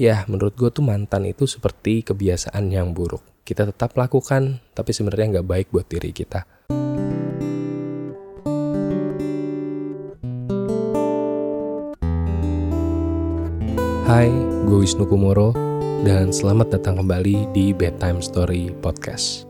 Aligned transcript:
Ya, 0.00 0.24
menurut 0.32 0.56
gue 0.56 0.72
tuh 0.72 0.80
mantan 0.80 1.28
itu 1.28 1.44
seperti 1.44 2.00
kebiasaan 2.00 2.72
yang 2.72 2.96
buruk. 2.96 3.20
Kita 3.44 3.68
tetap 3.68 3.92
lakukan, 4.00 4.64
tapi 4.72 4.96
sebenarnya 4.96 5.36
nggak 5.36 5.48
baik 5.52 5.66
buat 5.68 5.84
diri 5.92 6.08
kita. 6.08 6.40
Hai, 14.08 14.32
gue 14.64 14.78
Wisnu 14.80 15.04
Kumoro, 15.04 15.52
dan 16.08 16.32
selamat 16.32 16.80
datang 16.80 17.04
kembali 17.04 17.52
di 17.52 17.76
Bedtime 17.76 18.24
Story 18.24 18.72
Podcast. 18.72 19.44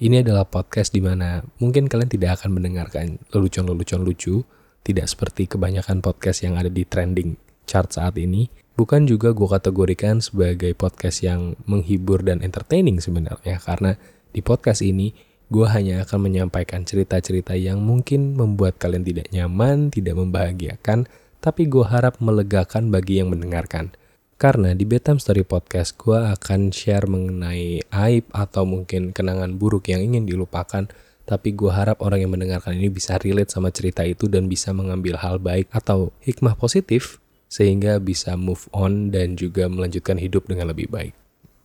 Ini 0.00 0.24
adalah 0.24 0.48
podcast 0.48 0.96
di 0.96 1.04
mana 1.04 1.44
mungkin 1.60 1.92
kalian 1.92 2.08
tidak 2.08 2.40
akan 2.40 2.56
mendengarkan 2.56 3.20
lelucon-lelucon 3.36 4.00
lucu, 4.00 4.48
tidak 4.80 5.12
seperti 5.12 5.44
kebanyakan 5.44 6.00
podcast 6.00 6.40
yang 6.40 6.56
ada 6.56 6.72
di 6.72 6.88
trending 6.88 7.36
chart 7.68 7.92
saat 7.92 8.16
ini, 8.16 8.48
bukan 8.80 9.04
juga 9.04 9.36
gue 9.36 9.44
kategorikan 9.44 10.24
sebagai 10.24 10.72
podcast 10.72 11.20
yang 11.20 11.52
menghibur 11.68 12.24
dan 12.24 12.40
entertaining 12.40 12.96
sebenarnya 12.96 13.60
karena 13.60 14.00
di 14.32 14.40
podcast 14.40 14.80
ini 14.80 15.12
gue 15.52 15.68
hanya 15.68 16.08
akan 16.08 16.32
menyampaikan 16.32 16.88
cerita-cerita 16.88 17.60
yang 17.60 17.84
mungkin 17.84 18.32
membuat 18.32 18.80
kalian 18.80 19.04
tidak 19.04 19.28
nyaman, 19.36 19.92
tidak 19.92 20.16
membahagiakan, 20.16 21.04
tapi 21.44 21.68
gue 21.68 21.84
harap 21.84 22.16
melegakan 22.24 22.88
bagi 22.88 23.20
yang 23.20 23.28
mendengarkan. 23.28 23.92
Karena 24.40 24.72
di 24.72 24.88
Betam 24.88 25.20
Story 25.20 25.44
Podcast 25.44 26.00
gue 26.00 26.16
akan 26.16 26.72
share 26.72 27.04
mengenai 27.04 27.84
aib 27.84 28.24
atau 28.32 28.64
mungkin 28.64 29.12
kenangan 29.12 29.60
buruk 29.60 29.92
yang 29.92 30.00
ingin 30.00 30.24
dilupakan, 30.24 30.88
tapi 31.28 31.52
gue 31.52 31.68
harap 31.68 32.00
orang 32.00 32.24
yang 32.24 32.32
mendengarkan 32.32 32.80
ini 32.80 32.88
bisa 32.88 33.20
relate 33.20 33.52
sama 33.52 33.68
cerita 33.68 34.08
itu 34.08 34.24
dan 34.24 34.48
bisa 34.48 34.72
mengambil 34.72 35.20
hal 35.20 35.36
baik 35.36 35.68
atau 35.68 36.16
hikmah 36.24 36.56
positif 36.56 37.20
sehingga 37.50 37.98
bisa 37.98 38.38
move 38.38 38.70
on 38.70 39.10
dan 39.10 39.34
juga 39.34 39.66
melanjutkan 39.66 40.22
hidup 40.22 40.46
dengan 40.46 40.70
lebih 40.70 40.86
baik. 40.86 41.18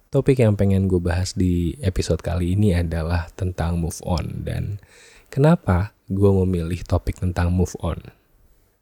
Topik 0.10 0.42
yang 0.42 0.58
pengen 0.58 0.90
gue 0.90 0.98
bahas 0.98 1.38
di 1.38 1.78
episode 1.86 2.26
kali 2.26 2.58
ini 2.58 2.74
adalah 2.74 3.30
tentang 3.38 3.78
move 3.78 4.02
on 4.02 4.42
dan 4.42 4.82
kenapa 5.30 5.94
gue 6.10 6.32
memilih 6.44 6.82
topik 6.82 7.22
tentang 7.22 7.54
move 7.54 7.78
on. 7.86 8.02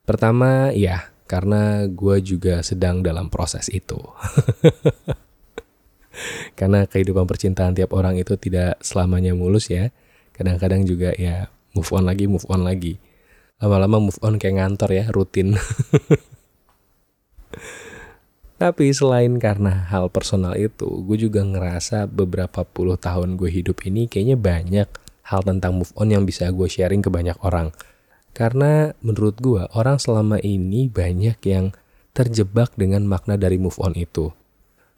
Pertama, 0.07 0.71
ya 0.71 1.11
karena 1.27 1.91
gue 1.91 2.23
juga 2.23 2.63
sedang 2.63 3.03
dalam 3.03 3.27
proses 3.27 3.67
itu. 3.67 3.97
karena 6.59 6.85
kehidupan 6.85 7.25
percintaan 7.25 7.73
tiap 7.73 7.91
orang 7.97 8.15
itu 8.15 8.37
tidak 8.39 8.79
selamanya 8.79 9.35
mulus 9.35 9.67
ya. 9.67 9.91
Kadang-kadang 10.35 10.87
juga 10.87 11.11
ya 11.15 11.51
move 11.75 11.89
on 11.91 12.07
lagi, 12.07 12.25
move 12.29 12.45
on 12.47 12.63
lagi. 12.63 12.99
Lama-lama 13.59 14.11
move 14.11 14.19
on 14.21 14.37
kayak 14.37 14.59
ngantor 14.59 14.91
ya, 14.91 15.05
rutin. 15.09 15.55
Tapi 18.61 18.93
selain 18.93 19.41
karena 19.41 19.89
hal 19.89 20.07
personal 20.13 20.53
itu, 20.55 20.85
gue 20.85 21.17
juga 21.17 21.41
ngerasa 21.41 22.05
beberapa 22.05 22.63
puluh 22.63 22.95
tahun 22.95 23.35
gue 23.35 23.49
hidup 23.49 23.83
ini 23.83 24.05
kayaknya 24.05 24.37
banyak 24.37 24.87
hal 25.25 25.41
tentang 25.41 25.79
move 25.81 25.91
on 25.97 26.13
yang 26.13 26.23
bisa 26.23 26.47
gue 26.53 26.69
sharing 26.69 27.01
ke 27.01 27.09
banyak 27.09 27.35
orang. 27.41 27.73
Karena 28.33 28.93
menurut 29.05 29.37
gue, 29.37 29.65
orang 29.77 30.01
selama 30.01 30.41
ini 30.41 30.89
banyak 30.89 31.37
yang 31.45 31.73
terjebak 32.13 32.73
dengan 32.77 33.05
makna 33.05 33.37
dari 33.37 33.57
move 33.57 33.77
on 33.81 33.97
itu. 33.97 34.33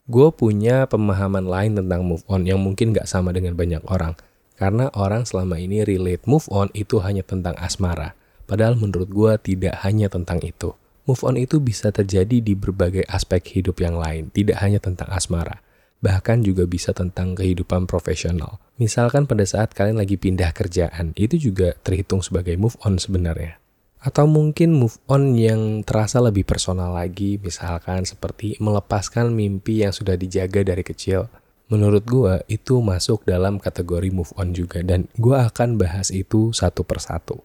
Gue 0.05 0.29
punya 0.29 0.85
pemahaman 0.85 1.47
lain 1.47 1.73
tentang 1.79 2.05
move 2.05 2.21
on 2.29 2.45
yang 2.45 2.61
mungkin 2.61 2.93
gak 2.93 3.09
sama 3.09 3.33
dengan 3.33 3.57
banyak 3.57 3.81
orang. 3.89 4.13
Karena 4.55 4.87
orang 4.95 5.27
selama 5.27 5.59
ini 5.59 5.83
relate 5.83 6.23
move 6.29 6.47
on 6.47 6.71
itu 6.71 7.03
hanya 7.03 7.27
tentang 7.27 7.59
asmara. 7.59 8.15
Padahal 8.45 8.77
menurut 8.79 9.09
gue 9.09 9.31
tidak 9.41 9.81
hanya 9.83 10.07
tentang 10.07 10.39
itu. 10.45 10.71
Move 11.05 11.21
on 11.21 11.37
itu 11.37 11.61
bisa 11.61 11.93
terjadi 11.93 12.41
di 12.41 12.57
berbagai 12.57 13.05
aspek 13.05 13.61
hidup 13.61 13.77
yang 13.77 14.01
lain, 14.01 14.33
tidak 14.33 14.57
hanya 14.65 14.81
tentang 14.81 15.05
asmara. 15.13 15.61
Bahkan 16.01 16.41
juga 16.41 16.65
bisa 16.65 16.97
tentang 16.97 17.37
kehidupan 17.37 17.85
profesional. 17.85 18.57
Misalkan 18.81 19.29
pada 19.29 19.45
saat 19.45 19.77
kalian 19.77 20.01
lagi 20.01 20.17
pindah 20.17 20.49
kerjaan, 20.49 21.13
itu 21.13 21.37
juga 21.37 21.77
terhitung 21.85 22.25
sebagai 22.25 22.57
move 22.57 22.73
on 22.81 22.97
sebenarnya. 22.97 23.61
Atau 24.01 24.25
mungkin 24.25 24.73
move 24.73 24.97
on 25.05 25.37
yang 25.37 25.85
terasa 25.85 26.17
lebih 26.21 26.45
personal 26.45 26.97
lagi, 26.97 27.37
misalkan 27.37 28.05
seperti 28.05 28.57
melepaskan 28.57 29.29
mimpi 29.29 29.85
yang 29.85 29.93
sudah 29.93 30.17
dijaga 30.17 30.65
dari 30.65 30.81
kecil. 30.81 31.29
Menurut 31.69 32.05
gue 32.05 32.45
itu 32.45 32.81
masuk 32.81 33.25
dalam 33.25 33.57
kategori 33.57 34.09
move 34.13 34.29
on 34.37 34.53
juga 34.53 34.85
dan 34.85 35.09
gue 35.17 35.37
akan 35.37 35.81
bahas 35.81 36.09
itu 36.13 36.53
satu 36.53 36.85
persatu. 36.85 37.41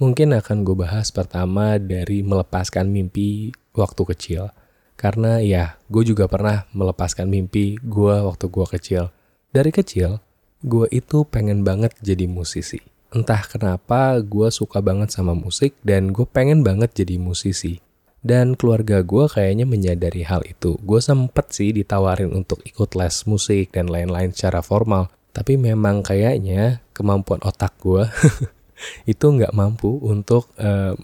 Mungkin 0.00 0.32
akan 0.32 0.64
gue 0.64 0.72
bahas 0.80 1.12
pertama 1.12 1.76
dari 1.76 2.24
melepaskan 2.24 2.88
mimpi 2.88 3.52
waktu 3.76 4.02
kecil. 4.08 4.48
Karena 4.96 5.44
ya, 5.44 5.76
gue 5.92 6.08
juga 6.08 6.24
pernah 6.24 6.64
melepaskan 6.72 7.28
mimpi 7.28 7.76
gue 7.84 8.16
waktu 8.24 8.48
gue 8.48 8.66
kecil. 8.80 9.12
Dari 9.52 9.68
kecil, 9.68 10.24
gue 10.64 10.88
itu 10.88 11.28
pengen 11.28 11.68
banget 11.68 11.92
jadi 12.00 12.24
musisi. 12.24 12.80
Entah 13.12 13.44
kenapa 13.44 14.16
gue 14.24 14.48
suka 14.48 14.80
banget 14.80 15.12
sama 15.12 15.36
musik 15.36 15.76
dan 15.84 16.16
gue 16.16 16.24
pengen 16.24 16.64
banget 16.64 16.96
jadi 16.96 17.20
musisi. 17.20 17.84
Dan 18.24 18.56
keluarga 18.56 19.04
gue 19.04 19.28
kayaknya 19.28 19.68
menyadari 19.68 20.24
hal 20.24 20.40
itu. 20.48 20.80
Gue 20.80 21.04
sempet 21.04 21.52
sih 21.52 21.76
ditawarin 21.76 22.32
untuk 22.32 22.64
ikut 22.64 22.96
les 22.96 23.28
musik 23.28 23.68
dan 23.76 23.92
lain-lain 23.92 24.32
secara 24.32 24.64
formal. 24.64 25.12
Tapi 25.36 25.60
memang 25.60 26.00
kayaknya 26.00 26.80
kemampuan 26.96 27.44
otak 27.44 27.76
gue 27.84 28.08
itu 29.04 29.26
nggak 29.26 29.52
mampu 29.52 30.00
untuk 30.02 30.52
uh, 30.60 30.96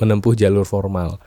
menempuh 0.00 0.34
jalur 0.34 0.64
formal. 0.66 1.18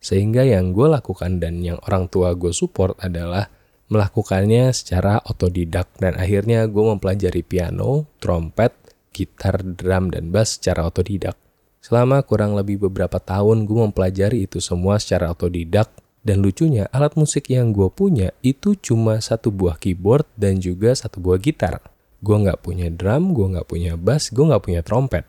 Sehingga 0.00 0.46
yang 0.46 0.70
gue 0.70 0.86
lakukan 0.86 1.42
dan 1.42 1.64
yang 1.64 1.80
orang 1.86 2.06
tua 2.06 2.36
gue 2.36 2.54
support 2.54 2.94
adalah 3.02 3.50
melakukannya 3.86 4.74
secara 4.74 5.22
otodidak 5.22 5.86
dan 6.02 6.18
akhirnya 6.18 6.66
gue 6.66 6.84
mempelajari 6.84 7.42
piano, 7.46 8.10
trompet, 8.18 8.74
gitar, 9.14 9.62
drum, 9.62 10.10
dan 10.10 10.34
bass 10.34 10.58
secara 10.58 10.86
otodidak. 10.90 11.38
Selama 11.80 12.18
kurang 12.26 12.58
lebih 12.58 12.82
beberapa 12.90 13.22
tahun 13.22 13.62
gue 13.62 13.78
mempelajari 13.86 14.50
itu 14.50 14.58
semua 14.58 14.98
secara 14.98 15.30
otodidak 15.30 15.86
dan 16.26 16.42
lucunya 16.42 16.90
alat 16.90 17.14
musik 17.14 17.46
yang 17.46 17.70
gue 17.70 17.86
punya 17.94 18.34
itu 18.42 18.74
cuma 18.74 19.22
satu 19.22 19.54
buah 19.54 19.78
keyboard 19.78 20.26
dan 20.34 20.58
juga 20.58 20.90
satu 20.90 21.22
buah 21.22 21.38
gitar. 21.38 21.78
Gue 22.26 22.42
nggak 22.42 22.66
punya 22.66 22.90
drum, 22.90 23.30
gue 23.30 23.54
nggak 23.54 23.70
punya 23.70 23.94
bass, 23.94 24.34
gue 24.34 24.42
nggak 24.42 24.64
punya 24.66 24.82
trompet. 24.82 25.22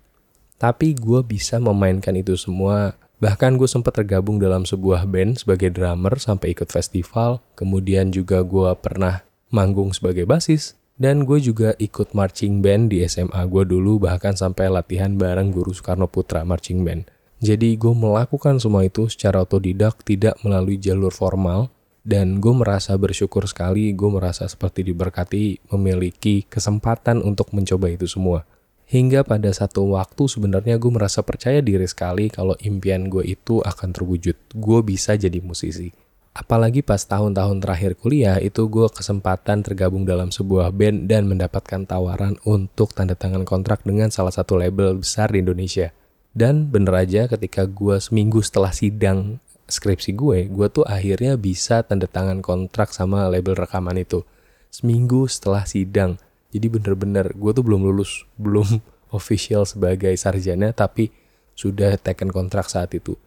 Tapi 0.58 0.98
gue 0.98 1.22
bisa 1.22 1.62
memainkan 1.62 2.18
itu 2.18 2.34
semua. 2.34 2.98
Bahkan 3.22 3.62
gue 3.62 3.70
sempat 3.70 4.02
tergabung 4.02 4.42
dalam 4.42 4.66
sebuah 4.66 5.06
band 5.06 5.46
sebagai 5.46 5.70
drummer 5.70 6.18
sampai 6.18 6.58
ikut 6.58 6.74
festival. 6.74 7.46
Kemudian 7.54 8.10
juga 8.10 8.42
gue 8.42 8.74
pernah 8.82 9.22
manggung 9.54 9.94
sebagai 9.94 10.26
basis. 10.26 10.74
Dan 10.98 11.30
gue 11.30 11.38
juga 11.38 11.78
ikut 11.78 12.18
marching 12.18 12.66
band 12.66 12.90
di 12.90 13.06
SMA 13.06 13.46
gue 13.46 13.70
dulu 13.70 14.02
bahkan 14.02 14.34
sampai 14.34 14.66
latihan 14.66 15.14
bareng 15.14 15.54
guru 15.54 15.70
Soekarno 15.70 16.10
Putra 16.10 16.42
marching 16.42 16.82
band. 16.82 17.06
Jadi 17.38 17.78
gue 17.78 17.94
melakukan 17.94 18.58
semua 18.58 18.82
itu 18.82 19.06
secara 19.06 19.46
otodidak 19.46 20.02
tidak 20.02 20.42
melalui 20.42 20.82
jalur 20.82 21.14
formal 21.14 21.70
dan 22.08 22.40
gue 22.40 22.56
merasa 22.56 22.96
bersyukur 22.96 23.44
sekali, 23.52 23.92
gue 23.92 24.08
merasa 24.08 24.48
seperti 24.48 24.88
diberkati 24.88 25.60
memiliki 25.76 26.48
kesempatan 26.48 27.20
untuk 27.20 27.52
mencoba 27.52 27.92
itu 27.92 28.08
semua. 28.08 28.48
Hingga 28.88 29.28
pada 29.28 29.52
satu 29.52 29.92
waktu 29.92 30.32
sebenarnya 30.32 30.80
gue 30.80 30.88
merasa 30.88 31.20
percaya 31.20 31.60
diri 31.60 31.84
sekali 31.84 32.32
kalau 32.32 32.56
impian 32.64 33.12
gue 33.12 33.28
itu 33.28 33.60
akan 33.60 33.92
terwujud. 33.92 34.40
Gue 34.56 34.80
bisa 34.88 35.20
jadi 35.20 35.44
musisi. 35.44 35.92
Apalagi 36.32 36.80
pas 36.80 37.04
tahun-tahun 37.04 37.60
terakhir 37.60 38.00
kuliah 38.00 38.40
itu 38.40 38.72
gue 38.72 38.88
kesempatan 38.88 39.68
tergabung 39.68 40.08
dalam 40.08 40.32
sebuah 40.32 40.72
band 40.72 41.12
dan 41.12 41.28
mendapatkan 41.28 41.84
tawaran 41.84 42.40
untuk 42.48 42.96
tanda 42.96 43.20
tangan 43.20 43.44
kontrak 43.44 43.84
dengan 43.84 44.08
salah 44.16 44.32
satu 44.32 44.56
label 44.56 45.04
besar 45.04 45.36
di 45.36 45.44
Indonesia. 45.44 45.92
Dan 46.32 46.72
bener 46.72 46.94
aja 47.04 47.28
ketika 47.28 47.68
gue 47.68 48.00
seminggu 48.00 48.40
setelah 48.40 48.72
sidang 48.72 49.44
skripsi 49.68 50.16
gue, 50.16 50.48
gue 50.48 50.68
tuh 50.72 50.88
akhirnya 50.88 51.36
bisa 51.36 51.84
tanda 51.84 52.08
tangan 52.08 52.40
kontrak 52.40 52.96
sama 52.96 53.28
label 53.28 53.54
rekaman 53.54 54.00
itu. 54.00 54.24
Seminggu 54.72 55.28
setelah 55.28 55.68
sidang. 55.68 56.16
Jadi 56.56 56.68
bener-bener 56.72 57.36
gue 57.36 57.52
tuh 57.52 57.64
belum 57.64 57.84
lulus, 57.84 58.24
belum 58.44 58.80
official 59.12 59.68
sebagai 59.68 60.16
sarjana, 60.16 60.72
tapi 60.72 61.12
sudah 61.54 62.00
taken 62.00 62.32
kontrak 62.32 62.72
saat 62.72 62.96
itu. 62.96 63.20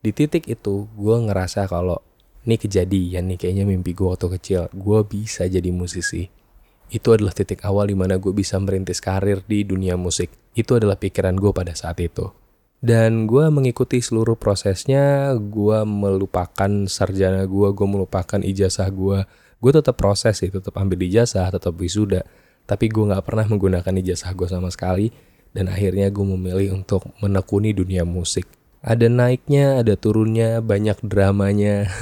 Di 0.00 0.14
titik 0.16 0.48
itu 0.48 0.88
gue 0.96 1.16
ngerasa 1.28 1.68
kalau 1.68 2.00
ini 2.48 2.56
kejadian 2.56 3.28
nih 3.28 3.36
kayaknya 3.36 3.64
mimpi 3.68 3.92
gue 3.92 4.08
waktu 4.08 4.32
kecil, 4.40 4.72
gue 4.72 4.98
bisa 5.04 5.44
jadi 5.44 5.68
musisi. 5.68 6.32
Itu 6.90 7.14
adalah 7.14 7.30
titik 7.30 7.62
awal 7.62 7.92
di 7.92 7.96
mana 7.98 8.16
gue 8.16 8.32
bisa 8.34 8.58
merintis 8.58 8.98
karir 8.98 9.44
di 9.44 9.62
dunia 9.62 9.94
musik. 9.94 10.32
Itu 10.56 10.80
adalah 10.80 10.96
pikiran 10.98 11.36
gue 11.38 11.52
pada 11.54 11.76
saat 11.76 12.00
itu. 12.02 12.32
Dan 12.80 13.28
gue 13.28 13.44
mengikuti 13.52 14.00
seluruh 14.00 14.40
prosesnya, 14.40 15.36
gue 15.36 15.84
melupakan 15.84 16.88
sarjana 16.88 17.44
gue, 17.44 17.68
gue 17.76 17.88
melupakan 17.88 18.40
ijazah 18.40 18.88
gue. 18.88 19.28
Gue 19.60 19.72
tetap 19.76 20.00
proses 20.00 20.40
sih, 20.40 20.48
tetap 20.48 20.72
ambil 20.80 21.04
ijazah, 21.04 21.52
tetap 21.52 21.76
wisuda. 21.76 22.24
Tapi 22.64 22.88
gue 22.88 23.12
gak 23.12 23.28
pernah 23.28 23.44
menggunakan 23.44 23.92
ijazah 24.00 24.32
gue 24.32 24.48
sama 24.48 24.72
sekali. 24.72 25.12
Dan 25.52 25.68
akhirnya 25.68 26.08
gue 26.08 26.24
memilih 26.24 26.80
untuk 26.80 27.12
menekuni 27.20 27.76
dunia 27.76 28.08
musik. 28.08 28.48
Ada 28.80 29.12
naiknya, 29.12 29.84
ada 29.84 29.92
turunnya, 30.00 30.64
banyak 30.64 31.04
dramanya. 31.04 31.84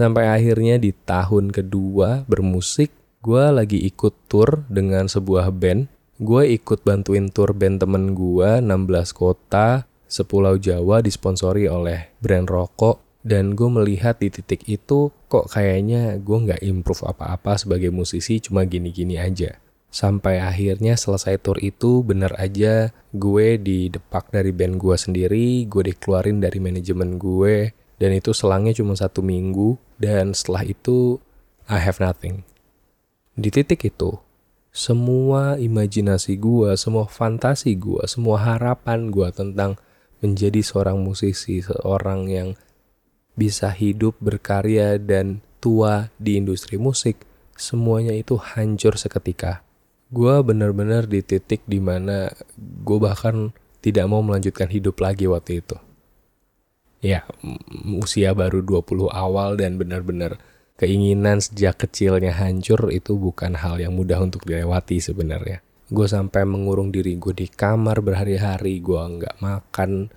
Sampai 0.00 0.32
akhirnya 0.32 0.80
di 0.80 0.96
tahun 0.96 1.52
kedua 1.52 2.24
bermusik, 2.24 2.88
gue 3.20 3.44
lagi 3.52 3.84
ikut 3.84 4.16
tour 4.32 4.64
dengan 4.72 5.10
sebuah 5.10 5.52
band. 5.52 5.97
Gue 6.18 6.50
ikut 6.58 6.82
bantuin 6.82 7.30
tour 7.30 7.54
band 7.54 7.78
temen 7.78 8.10
gue 8.10 8.58
16 8.58 9.14
kota, 9.14 9.86
sepulau 10.10 10.58
Jawa 10.58 10.98
disponsori 10.98 11.70
oleh 11.70 12.10
brand 12.18 12.50
rokok. 12.50 13.06
Dan 13.22 13.54
gue 13.54 13.70
melihat 13.70 14.18
di 14.18 14.30
titik 14.30 14.66
itu 14.66 15.14
kok 15.30 15.50
kayaknya 15.50 16.18
gue 16.18 16.38
nggak 16.38 16.62
improve 16.64 17.06
apa-apa 17.06 17.54
sebagai 17.54 17.94
musisi 17.94 18.42
cuma 18.42 18.66
gini-gini 18.66 19.14
aja. 19.14 19.62
Sampai 19.94 20.42
akhirnya 20.42 20.98
selesai 20.98 21.38
tour 21.38 21.62
itu 21.62 22.02
bener 22.02 22.34
aja 22.34 22.90
gue 23.14 23.56
didepak 23.56 24.34
dari 24.34 24.50
band 24.50 24.76
gue 24.76 24.96
sendiri, 24.98 25.64
gue 25.70 25.82
dikeluarin 25.92 26.42
dari 26.42 26.58
manajemen 26.58 27.14
gue, 27.14 27.72
dan 27.98 28.10
itu 28.14 28.34
selangnya 28.34 28.74
cuma 28.74 28.94
satu 28.98 29.22
minggu 29.22 29.76
dan 29.98 30.34
setelah 30.34 30.66
itu 30.66 31.18
I 31.70 31.78
have 31.78 32.02
nothing. 32.02 32.42
Di 33.38 33.54
titik 33.54 33.86
itu, 33.86 34.18
semua 34.74 35.56
imajinasi 35.56 36.38
gue, 36.38 36.74
semua 36.78 37.08
fantasi 37.08 37.74
gue, 37.74 38.04
semua 38.06 38.40
harapan 38.40 39.10
gue 39.10 39.28
tentang 39.32 39.80
menjadi 40.22 40.60
seorang 40.60 40.98
musisi, 41.00 41.62
seorang 41.62 42.28
yang 42.30 42.48
bisa 43.38 43.70
hidup, 43.70 44.18
berkarya, 44.18 44.98
dan 44.98 45.40
tua 45.62 46.10
di 46.18 46.38
industri 46.38 46.78
musik, 46.78 47.22
semuanya 47.54 48.14
itu 48.14 48.34
hancur 48.34 48.98
seketika. 48.98 49.62
Gue 50.10 50.40
bener-bener 50.42 51.06
di 51.06 51.20
titik 51.22 51.62
di 51.68 51.78
mana 51.78 52.32
gue 52.58 52.98
bahkan 52.98 53.54
tidak 53.78 54.08
mau 54.10 54.24
melanjutkan 54.24 54.66
hidup 54.72 54.98
lagi 54.98 55.28
waktu 55.30 55.62
itu 55.62 55.78
ya 56.98 57.22
usia 58.02 58.34
baru 58.34 58.62
20 58.62 59.10
awal 59.10 59.54
dan 59.54 59.78
benar-benar 59.78 60.38
keinginan 60.78 61.42
sejak 61.42 61.74
kecilnya 61.84 62.30
hancur 62.38 62.94
itu 62.94 63.18
bukan 63.18 63.58
hal 63.58 63.82
yang 63.82 63.98
mudah 63.98 64.22
untuk 64.22 64.46
dilewati 64.46 65.02
sebenarnya. 65.02 65.60
Gue 65.90 66.06
sampai 66.06 66.46
mengurung 66.46 66.94
diri 66.94 67.18
gue 67.18 67.34
di 67.34 67.50
kamar 67.50 67.98
berhari-hari, 68.00 68.78
gue 68.78 68.96
nggak 68.96 69.42
makan 69.42 70.14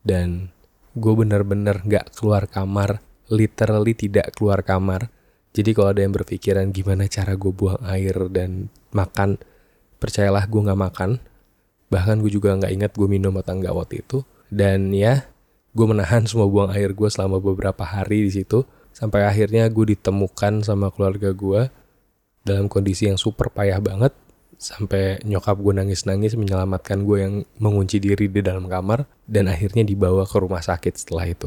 dan 0.00 0.48
gue 0.96 1.12
bener-bener 1.12 1.84
nggak 1.84 2.16
keluar 2.16 2.48
kamar, 2.48 3.04
literally 3.28 3.92
tidak 3.92 4.32
keluar 4.32 4.64
kamar. 4.64 5.12
Jadi 5.52 5.76
kalau 5.76 5.92
ada 5.92 6.00
yang 6.00 6.16
berpikiran 6.16 6.72
gimana 6.72 7.04
cara 7.10 7.36
gue 7.36 7.52
buang 7.52 7.82
air 7.84 8.16
dan 8.32 8.72
makan, 8.96 9.36
percayalah 10.00 10.48
gue 10.48 10.60
nggak 10.64 10.80
makan. 10.80 11.20
Bahkan 11.92 12.16
gue 12.24 12.32
juga 12.32 12.56
nggak 12.56 12.72
ingat 12.72 12.92
gue 12.96 13.08
minum 13.10 13.34
atau 13.36 13.58
nggak 13.58 13.74
waktu 13.76 14.06
itu. 14.06 14.24
Dan 14.48 14.96
ya 14.96 15.28
gue 15.76 15.84
menahan 15.84 16.24
semua 16.24 16.48
buang 16.48 16.72
air 16.72 16.96
gue 16.96 17.08
selama 17.12 17.36
beberapa 17.42 17.84
hari 17.84 18.24
di 18.24 18.32
situ 18.32 18.64
sampai 18.98 19.22
akhirnya 19.22 19.70
gue 19.70 19.94
ditemukan 19.94 20.66
sama 20.66 20.90
keluarga 20.90 21.30
gue 21.30 21.70
dalam 22.42 22.66
kondisi 22.66 23.06
yang 23.06 23.14
super 23.14 23.46
payah 23.54 23.78
banget 23.78 24.10
sampai 24.58 25.22
nyokap 25.22 25.54
gue 25.62 25.70
nangis-nangis 25.70 26.34
menyelamatkan 26.34 27.06
gue 27.06 27.18
yang 27.22 27.34
mengunci 27.62 28.02
diri 28.02 28.26
di 28.26 28.42
dalam 28.42 28.66
kamar 28.66 29.06
dan 29.22 29.46
akhirnya 29.46 29.86
dibawa 29.86 30.26
ke 30.26 30.34
rumah 30.42 30.58
sakit 30.58 30.98
setelah 30.98 31.30
itu. 31.30 31.46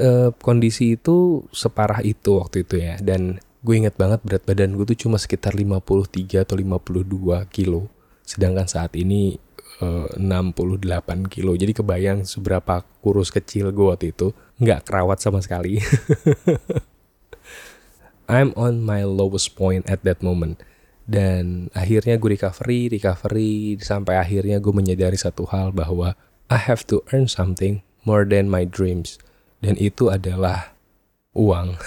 E, 0.00 0.32
kondisi 0.40 0.96
itu 0.96 1.44
separah 1.52 2.00
itu 2.00 2.40
waktu 2.40 2.64
itu 2.64 2.80
ya 2.80 2.96
dan 3.04 3.36
gue 3.60 3.74
inget 3.76 4.00
banget 4.00 4.24
berat 4.24 4.48
badan 4.48 4.80
gue 4.80 4.88
tuh 4.88 4.96
cuma 5.04 5.20
sekitar 5.20 5.52
53 5.52 6.40
atau 6.40 6.56
52 6.56 7.04
kilo 7.52 7.92
sedangkan 8.24 8.64
saat 8.64 8.96
ini 8.96 9.36
68 9.78 11.30
kilo. 11.30 11.54
Jadi 11.54 11.72
kebayang 11.76 12.26
seberapa 12.26 12.82
kurus 12.98 13.30
kecil 13.30 13.70
gue 13.70 13.86
waktu 13.86 14.10
itu. 14.10 14.34
Nggak 14.58 14.90
kerawat 14.90 15.18
sama 15.22 15.38
sekali. 15.38 15.78
I'm 18.28 18.52
on 18.60 18.84
my 18.84 19.08
lowest 19.08 19.56
point 19.56 19.88
at 19.88 20.04
that 20.04 20.20
moment. 20.20 20.60
Dan 21.08 21.72
akhirnya 21.72 22.20
gue 22.20 22.36
recovery, 22.36 22.92
recovery, 22.92 23.80
sampai 23.80 24.20
akhirnya 24.20 24.60
gue 24.60 24.74
menyadari 24.76 25.16
satu 25.16 25.48
hal 25.48 25.72
bahwa 25.72 26.12
I 26.52 26.60
have 26.60 26.84
to 26.92 27.00
earn 27.16 27.32
something 27.32 27.80
more 28.04 28.28
than 28.28 28.52
my 28.52 28.68
dreams. 28.68 29.16
Dan 29.64 29.80
itu 29.80 30.12
adalah 30.12 30.76
uang. 31.32 31.80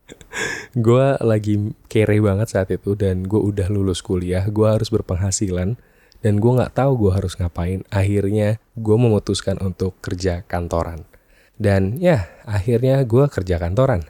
gue 0.86 1.06
lagi 1.22 1.70
kere 1.86 2.18
banget 2.18 2.50
saat 2.50 2.68
itu 2.74 2.98
dan 2.98 3.22
gue 3.22 3.38
udah 3.38 3.70
lulus 3.70 4.02
kuliah, 4.02 4.42
gue 4.50 4.66
harus 4.66 4.90
berpenghasilan 4.90 5.78
dan 6.26 6.34
gue 6.42 6.52
nggak 6.58 6.74
tahu 6.74 7.06
gue 7.06 7.12
harus 7.14 7.38
ngapain. 7.38 7.86
Akhirnya 7.94 8.58
gue 8.74 8.96
memutuskan 8.98 9.62
untuk 9.62 9.94
kerja 10.02 10.42
kantoran. 10.42 11.06
Dan 11.56 11.96
ya, 11.96 12.28
akhirnya 12.44 13.00
gue 13.08 13.24
kerja 13.32 13.56
kantoran. 13.56 14.04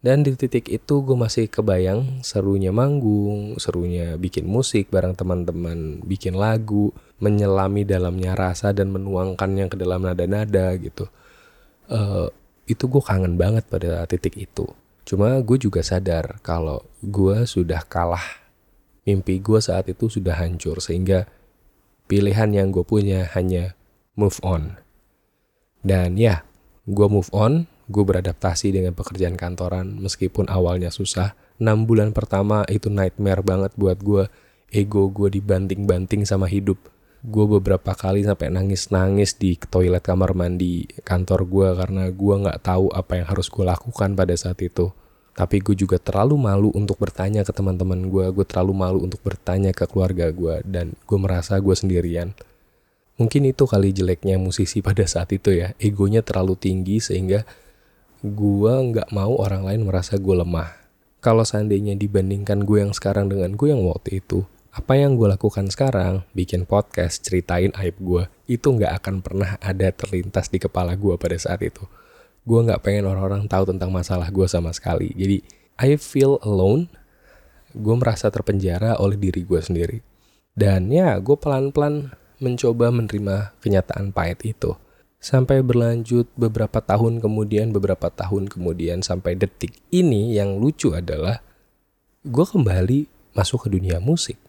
Dan 0.00 0.24
di 0.24 0.32
titik 0.32 0.72
itu 0.72 1.04
gue 1.04 1.12
masih 1.12 1.52
kebayang 1.52 2.24
serunya 2.24 2.72
manggung, 2.72 3.60
serunya 3.60 4.16
bikin 4.16 4.48
musik 4.48 4.88
bareng 4.88 5.12
teman-teman, 5.12 6.00
bikin 6.00 6.40
lagu, 6.40 6.88
menyelami 7.20 7.84
dalamnya 7.84 8.32
rasa 8.32 8.72
dan 8.72 8.88
menuangkannya 8.96 9.68
ke 9.68 9.76
dalam 9.76 10.08
nada-nada 10.08 10.72
gitu. 10.80 11.04
Uh, 11.92 12.32
itu 12.64 12.88
gue 12.88 13.02
kangen 13.04 13.36
banget 13.36 13.68
pada 13.68 14.08
titik 14.08 14.40
itu. 14.40 14.64
Cuma 15.04 15.36
gue 15.44 15.58
juga 15.60 15.84
sadar 15.84 16.40
kalau 16.40 16.80
gue 17.04 17.44
sudah 17.44 17.84
kalah. 17.84 18.24
Mimpi 19.04 19.36
gue 19.36 19.60
saat 19.60 19.84
itu 19.92 20.08
sudah 20.08 20.32
hancur 20.32 20.80
sehingga 20.80 21.28
pilihan 22.08 22.56
yang 22.56 22.72
gue 22.72 22.88
punya 22.88 23.28
hanya 23.36 23.76
move 24.16 24.40
on. 24.40 24.80
Dan 25.84 26.16
ya, 26.16 26.40
gue 26.90 27.06
move 27.06 27.30
on, 27.30 27.70
gue 27.86 28.02
beradaptasi 28.02 28.74
dengan 28.74 28.92
pekerjaan 28.98 29.38
kantoran 29.38 30.02
meskipun 30.02 30.50
awalnya 30.50 30.90
susah. 30.90 31.38
6 31.62 31.86
bulan 31.86 32.10
pertama 32.10 32.66
itu 32.66 32.90
nightmare 32.90 33.46
banget 33.46 33.72
buat 33.78 34.02
gue. 34.02 34.26
Ego 34.70 35.10
gue 35.10 35.30
dibanting-banting 35.30 36.26
sama 36.26 36.50
hidup. 36.50 36.78
Gue 37.22 37.46
beberapa 37.46 37.94
kali 37.94 38.26
sampai 38.26 38.50
nangis-nangis 38.50 39.38
di 39.38 39.54
toilet 39.54 40.02
kamar 40.02 40.34
mandi 40.34 40.88
kantor 41.06 41.46
gue 41.46 41.68
karena 41.78 42.04
gue 42.10 42.34
gak 42.48 42.60
tahu 42.64 42.90
apa 42.90 43.22
yang 43.22 43.26
harus 43.28 43.46
gue 43.46 43.62
lakukan 43.62 44.16
pada 44.16 44.34
saat 44.34 44.58
itu 44.64 44.90
tapi 45.30 45.62
gue 45.62 45.72
juga 45.72 45.96
terlalu 45.96 46.36
malu 46.36 46.68
untuk 46.76 46.98
bertanya 46.98 47.46
ke 47.46 47.52
teman-teman 47.54 48.12
gue 48.12 48.28
gue 48.34 48.44
terlalu 48.44 48.72
malu 48.76 48.98
untuk 49.00 49.22
bertanya 49.22 49.70
ke 49.70 49.86
keluarga 49.86 50.28
gue 50.28 50.60
dan 50.68 50.92
gue 51.06 51.18
merasa 51.18 51.56
gue 51.56 51.72
sendirian 51.72 52.34
mungkin 53.20 53.52
itu 53.52 53.68
kali 53.68 53.92
jeleknya 53.92 54.40
musisi 54.40 54.80
pada 54.80 55.04
saat 55.04 55.28
itu 55.36 55.52
ya. 55.52 55.76
Egonya 55.76 56.24
terlalu 56.24 56.56
tinggi 56.56 57.04
sehingga 57.04 57.44
gue 58.24 58.72
nggak 58.72 59.12
mau 59.12 59.36
orang 59.36 59.68
lain 59.68 59.84
merasa 59.84 60.16
gue 60.16 60.32
lemah. 60.32 60.72
Kalau 61.20 61.44
seandainya 61.44 61.92
dibandingkan 62.00 62.64
gue 62.64 62.80
yang 62.80 62.96
sekarang 62.96 63.28
dengan 63.28 63.52
gue 63.52 63.68
yang 63.68 63.84
waktu 63.84 64.24
itu 64.24 64.48
apa 64.70 64.94
yang 64.94 65.18
gue 65.18 65.26
lakukan 65.26 65.66
sekarang, 65.66 66.22
bikin 66.30 66.62
podcast, 66.62 67.26
ceritain 67.26 67.74
aib 67.74 67.98
gue, 67.98 68.30
itu 68.46 68.70
nggak 68.70 69.02
akan 69.02 69.18
pernah 69.18 69.58
ada 69.58 69.90
terlintas 69.90 70.46
di 70.46 70.62
kepala 70.62 70.94
gue 70.94 71.18
pada 71.18 71.34
saat 71.34 71.58
itu. 71.66 71.82
Gue 72.46 72.62
nggak 72.62 72.78
pengen 72.86 73.10
orang-orang 73.10 73.50
tahu 73.50 73.66
tentang 73.74 73.90
masalah 73.90 74.30
gue 74.30 74.46
sama 74.46 74.70
sekali. 74.70 75.10
Jadi 75.18 75.42
I 75.74 75.98
feel 75.98 76.38
alone. 76.46 76.86
Gue 77.74 77.98
merasa 77.98 78.30
terpenjara 78.30 78.94
oleh 79.02 79.18
diri 79.18 79.42
gue 79.42 79.58
sendiri. 79.58 79.98
Dan 80.54 80.86
ya 80.94 81.18
gue 81.18 81.34
pelan-pelan 81.34 82.14
mencoba 82.40 82.90
menerima 82.90 83.54
kenyataan 83.60 84.10
pahit 84.10 84.42
itu 84.42 84.74
sampai 85.20 85.60
berlanjut 85.60 86.26
beberapa 86.34 86.80
tahun 86.80 87.20
kemudian 87.20 87.70
beberapa 87.76 88.08
tahun 88.08 88.48
kemudian 88.48 89.04
sampai 89.04 89.36
detik 89.36 89.76
ini 89.92 90.34
yang 90.34 90.56
lucu 90.56 90.96
adalah 90.96 91.44
gue 92.24 92.46
kembali 92.48 93.06
masuk 93.36 93.68
ke 93.68 93.76
dunia 93.76 94.00
musik 94.00 94.40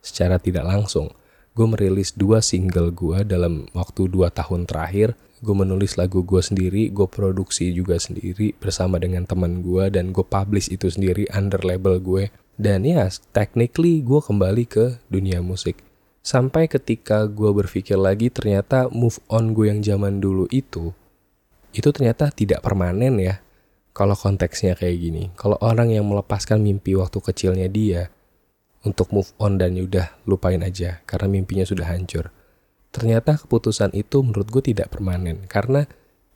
secara 0.00 0.40
tidak 0.40 0.64
langsung 0.64 1.12
gue 1.52 1.66
merilis 1.68 2.16
dua 2.16 2.40
single 2.40 2.90
gue 2.90 3.22
dalam 3.28 3.68
waktu 3.76 4.08
dua 4.08 4.32
tahun 4.32 4.64
terakhir 4.64 5.12
gue 5.44 5.52
menulis 5.52 6.00
lagu 6.00 6.24
gue 6.24 6.40
sendiri, 6.40 6.88
gue 6.88 7.04
produksi 7.04 7.68
juga 7.76 8.00
sendiri 8.00 8.56
bersama 8.56 8.96
dengan 8.96 9.28
teman 9.28 9.60
gue 9.60 9.92
dan 9.92 10.10
gue 10.16 10.24
publish 10.24 10.72
itu 10.72 10.88
sendiri 10.88 11.28
under 11.36 11.60
label 11.60 12.00
gue. 12.00 12.32
Dan 12.56 12.88
ya, 12.88 13.12
technically 13.36 14.00
gue 14.00 14.24
kembali 14.24 14.64
ke 14.64 14.96
dunia 15.12 15.44
musik. 15.44 15.84
Sampai 16.24 16.72
ketika 16.72 17.28
gue 17.28 17.52
berpikir 17.52 18.00
lagi 18.00 18.32
ternyata 18.32 18.88
move 18.88 19.20
on 19.28 19.52
gue 19.52 19.68
yang 19.68 19.84
zaman 19.84 20.24
dulu 20.24 20.48
itu, 20.48 20.96
itu 21.76 21.88
ternyata 21.92 22.32
tidak 22.32 22.64
permanen 22.64 23.20
ya. 23.20 23.44
Kalau 23.92 24.16
konteksnya 24.16 24.74
kayak 24.74 24.96
gini, 24.96 25.24
kalau 25.36 25.60
orang 25.60 25.92
yang 25.92 26.08
melepaskan 26.08 26.64
mimpi 26.64 26.96
waktu 26.96 27.20
kecilnya 27.20 27.68
dia 27.68 28.10
untuk 28.82 29.12
move 29.12 29.30
on 29.38 29.60
dan 29.60 29.76
yaudah 29.76 30.16
lupain 30.26 30.64
aja 30.64 31.04
karena 31.06 31.30
mimpinya 31.30 31.62
sudah 31.62 31.86
hancur 31.86 32.34
ternyata 32.94 33.34
keputusan 33.34 33.90
itu 33.90 34.22
menurut 34.22 34.46
gue 34.54 34.70
tidak 34.70 34.94
permanen 34.94 35.50
karena 35.50 35.82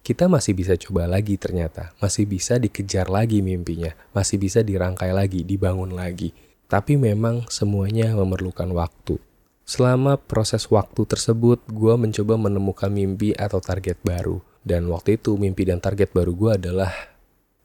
kita 0.03 0.27
masih 0.27 0.57
bisa 0.57 0.73
coba 0.73 1.05
lagi 1.05 1.37
ternyata, 1.37 1.93
masih 2.01 2.25
bisa 2.25 2.57
dikejar 2.57 3.13
lagi 3.13 3.45
mimpinya, 3.45 3.93
masih 4.17 4.41
bisa 4.41 4.65
dirangkai 4.65 5.13
lagi, 5.13 5.45
dibangun 5.45 5.93
lagi. 5.93 6.33
Tapi 6.65 6.97
memang 6.97 7.45
semuanya 7.53 8.17
memerlukan 8.17 8.73
waktu. 8.73 9.21
Selama 9.69 10.17
proses 10.17 10.65
waktu 10.73 11.05
tersebut, 11.05 11.61
gue 11.69 11.93
mencoba 12.01 12.41
menemukan 12.41 12.89
mimpi 12.89 13.37
atau 13.37 13.61
target 13.61 14.01
baru. 14.01 14.41
Dan 14.65 14.89
waktu 14.89 15.21
itu 15.21 15.37
mimpi 15.37 15.69
dan 15.69 15.77
target 15.77 16.09
baru 16.17 16.33
gue 16.33 16.51
adalah 16.57 16.89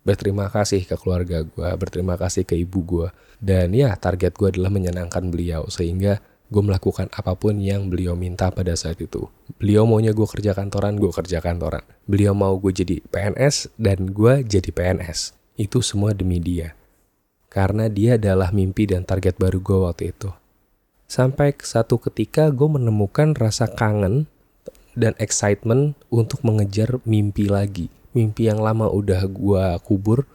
berterima 0.03 0.51
kasih 0.51 0.83
ke 0.83 0.99
keluarga 0.99 1.47
gue, 1.47 1.69
berterima 1.79 2.19
kasih 2.19 2.43
ke 2.43 2.59
ibu 2.59 2.83
gue. 2.83 3.07
Dan 3.39 3.71
ya 3.71 3.95
target 3.95 4.35
gue 4.35 4.51
adalah 4.51 4.67
menyenangkan 4.67 5.31
beliau 5.31 5.71
sehingga 5.71 6.19
gue 6.51 6.59
melakukan 6.59 7.07
apa 7.07 7.39
pun 7.39 7.55
yang 7.63 7.87
beliau 7.87 8.19
minta 8.19 8.51
pada 8.51 8.75
saat 8.75 8.99
itu. 8.99 9.31
Beliau 9.55 9.87
maunya 9.87 10.11
gue 10.11 10.27
kerja 10.27 10.51
kantoran, 10.51 10.99
gue 10.99 11.07
kerja 11.07 11.39
kantoran. 11.39 11.87
Beliau 12.03 12.35
mau 12.35 12.51
gue 12.59 12.75
jadi 12.75 12.99
PNS, 12.99 13.79
dan 13.79 14.11
gue 14.11 14.43
jadi 14.43 14.75
PNS. 14.75 15.39
Itu 15.55 15.79
semua 15.79 16.11
demi 16.11 16.43
dia. 16.43 16.75
Karena 17.47 17.87
dia 17.87 18.19
adalah 18.19 18.51
mimpi 18.51 18.91
dan 18.91 19.07
target 19.07 19.39
baru 19.39 19.63
gue 19.63 19.79
waktu 19.87 20.11
itu. 20.11 20.42
Sampai 21.13 21.53
satu 21.61 22.01
ketika 22.01 22.49
gue 22.49 22.65
menemukan 22.65 23.37
rasa 23.37 23.69
kangen 23.69 24.25
dan 24.97 25.13
excitement 25.21 25.93
untuk 26.09 26.41
mengejar 26.41 26.97
mimpi 27.05 27.45
lagi. 27.45 27.93
Mimpi 28.17 28.49
yang 28.49 28.57
lama 28.57 28.89
udah 28.89 29.21
gue 29.29 29.65
kubur, 29.85 30.25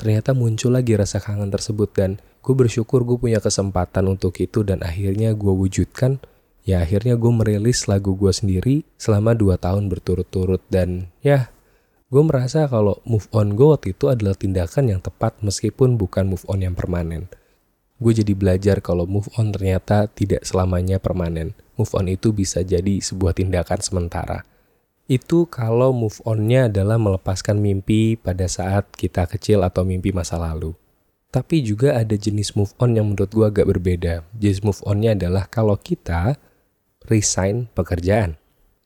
ternyata 0.00 0.32
muncul 0.32 0.72
lagi 0.72 0.96
rasa 0.96 1.20
kangen 1.20 1.52
tersebut 1.52 1.92
dan 1.92 2.24
gue 2.40 2.54
bersyukur 2.56 3.04
gue 3.04 3.20
punya 3.20 3.36
kesempatan 3.36 4.16
untuk 4.16 4.40
itu 4.40 4.64
dan 4.64 4.80
akhirnya 4.80 5.36
gue 5.36 5.52
wujudkan 5.52 6.16
ya 6.64 6.80
akhirnya 6.80 7.20
gue 7.20 7.28
merilis 7.28 7.84
lagu 7.84 8.16
gue 8.16 8.32
sendiri 8.32 8.88
selama 8.96 9.36
2 9.36 9.60
tahun 9.60 9.92
berturut-turut 9.92 10.64
dan 10.72 11.12
ya 11.20 11.52
gue 12.08 12.22
merasa 12.24 12.64
kalau 12.64 13.04
move 13.04 13.28
on 13.36 13.52
gue 13.52 13.76
waktu 13.76 13.92
itu 13.92 14.08
adalah 14.08 14.32
tindakan 14.32 14.88
yang 14.88 15.00
tepat 15.04 15.36
meskipun 15.44 16.00
bukan 16.00 16.32
move 16.32 16.44
on 16.48 16.64
yang 16.64 16.72
permanen 16.72 17.28
gue 17.98 18.12
jadi 18.12 18.32
belajar 18.34 18.76
kalau 18.82 19.06
move 19.06 19.30
on 19.38 19.54
ternyata 19.54 20.10
tidak 20.10 20.42
selamanya 20.42 21.02
permanen 21.02 21.54
move 21.78 21.90
on 21.94 22.10
itu 22.10 22.34
bisa 22.34 22.62
jadi 22.62 22.98
sebuah 23.02 23.38
tindakan 23.38 23.80
sementara 23.82 24.42
itu 25.06 25.44
kalau 25.46 25.92
move 25.92 26.18
onnya 26.24 26.72
adalah 26.72 26.96
melepaskan 26.96 27.60
mimpi 27.60 28.16
pada 28.16 28.48
saat 28.48 28.88
kita 28.96 29.28
kecil 29.28 29.62
atau 29.62 29.84
mimpi 29.84 30.10
masa 30.10 30.40
lalu 30.40 30.74
tapi 31.34 31.66
juga 31.66 31.98
ada 31.98 32.14
jenis 32.14 32.54
move 32.54 32.70
on 32.78 32.94
yang 32.94 33.10
menurut 33.10 33.26
gue 33.34 33.42
agak 33.42 33.66
berbeda. 33.66 34.22
Jenis 34.38 34.62
move 34.62 34.78
onnya 34.86 35.18
adalah 35.18 35.50
kalau 35.50 35.74
kita 35.74 36.38
resign 37.10 37.66
pekerjaan. 37.74 38.38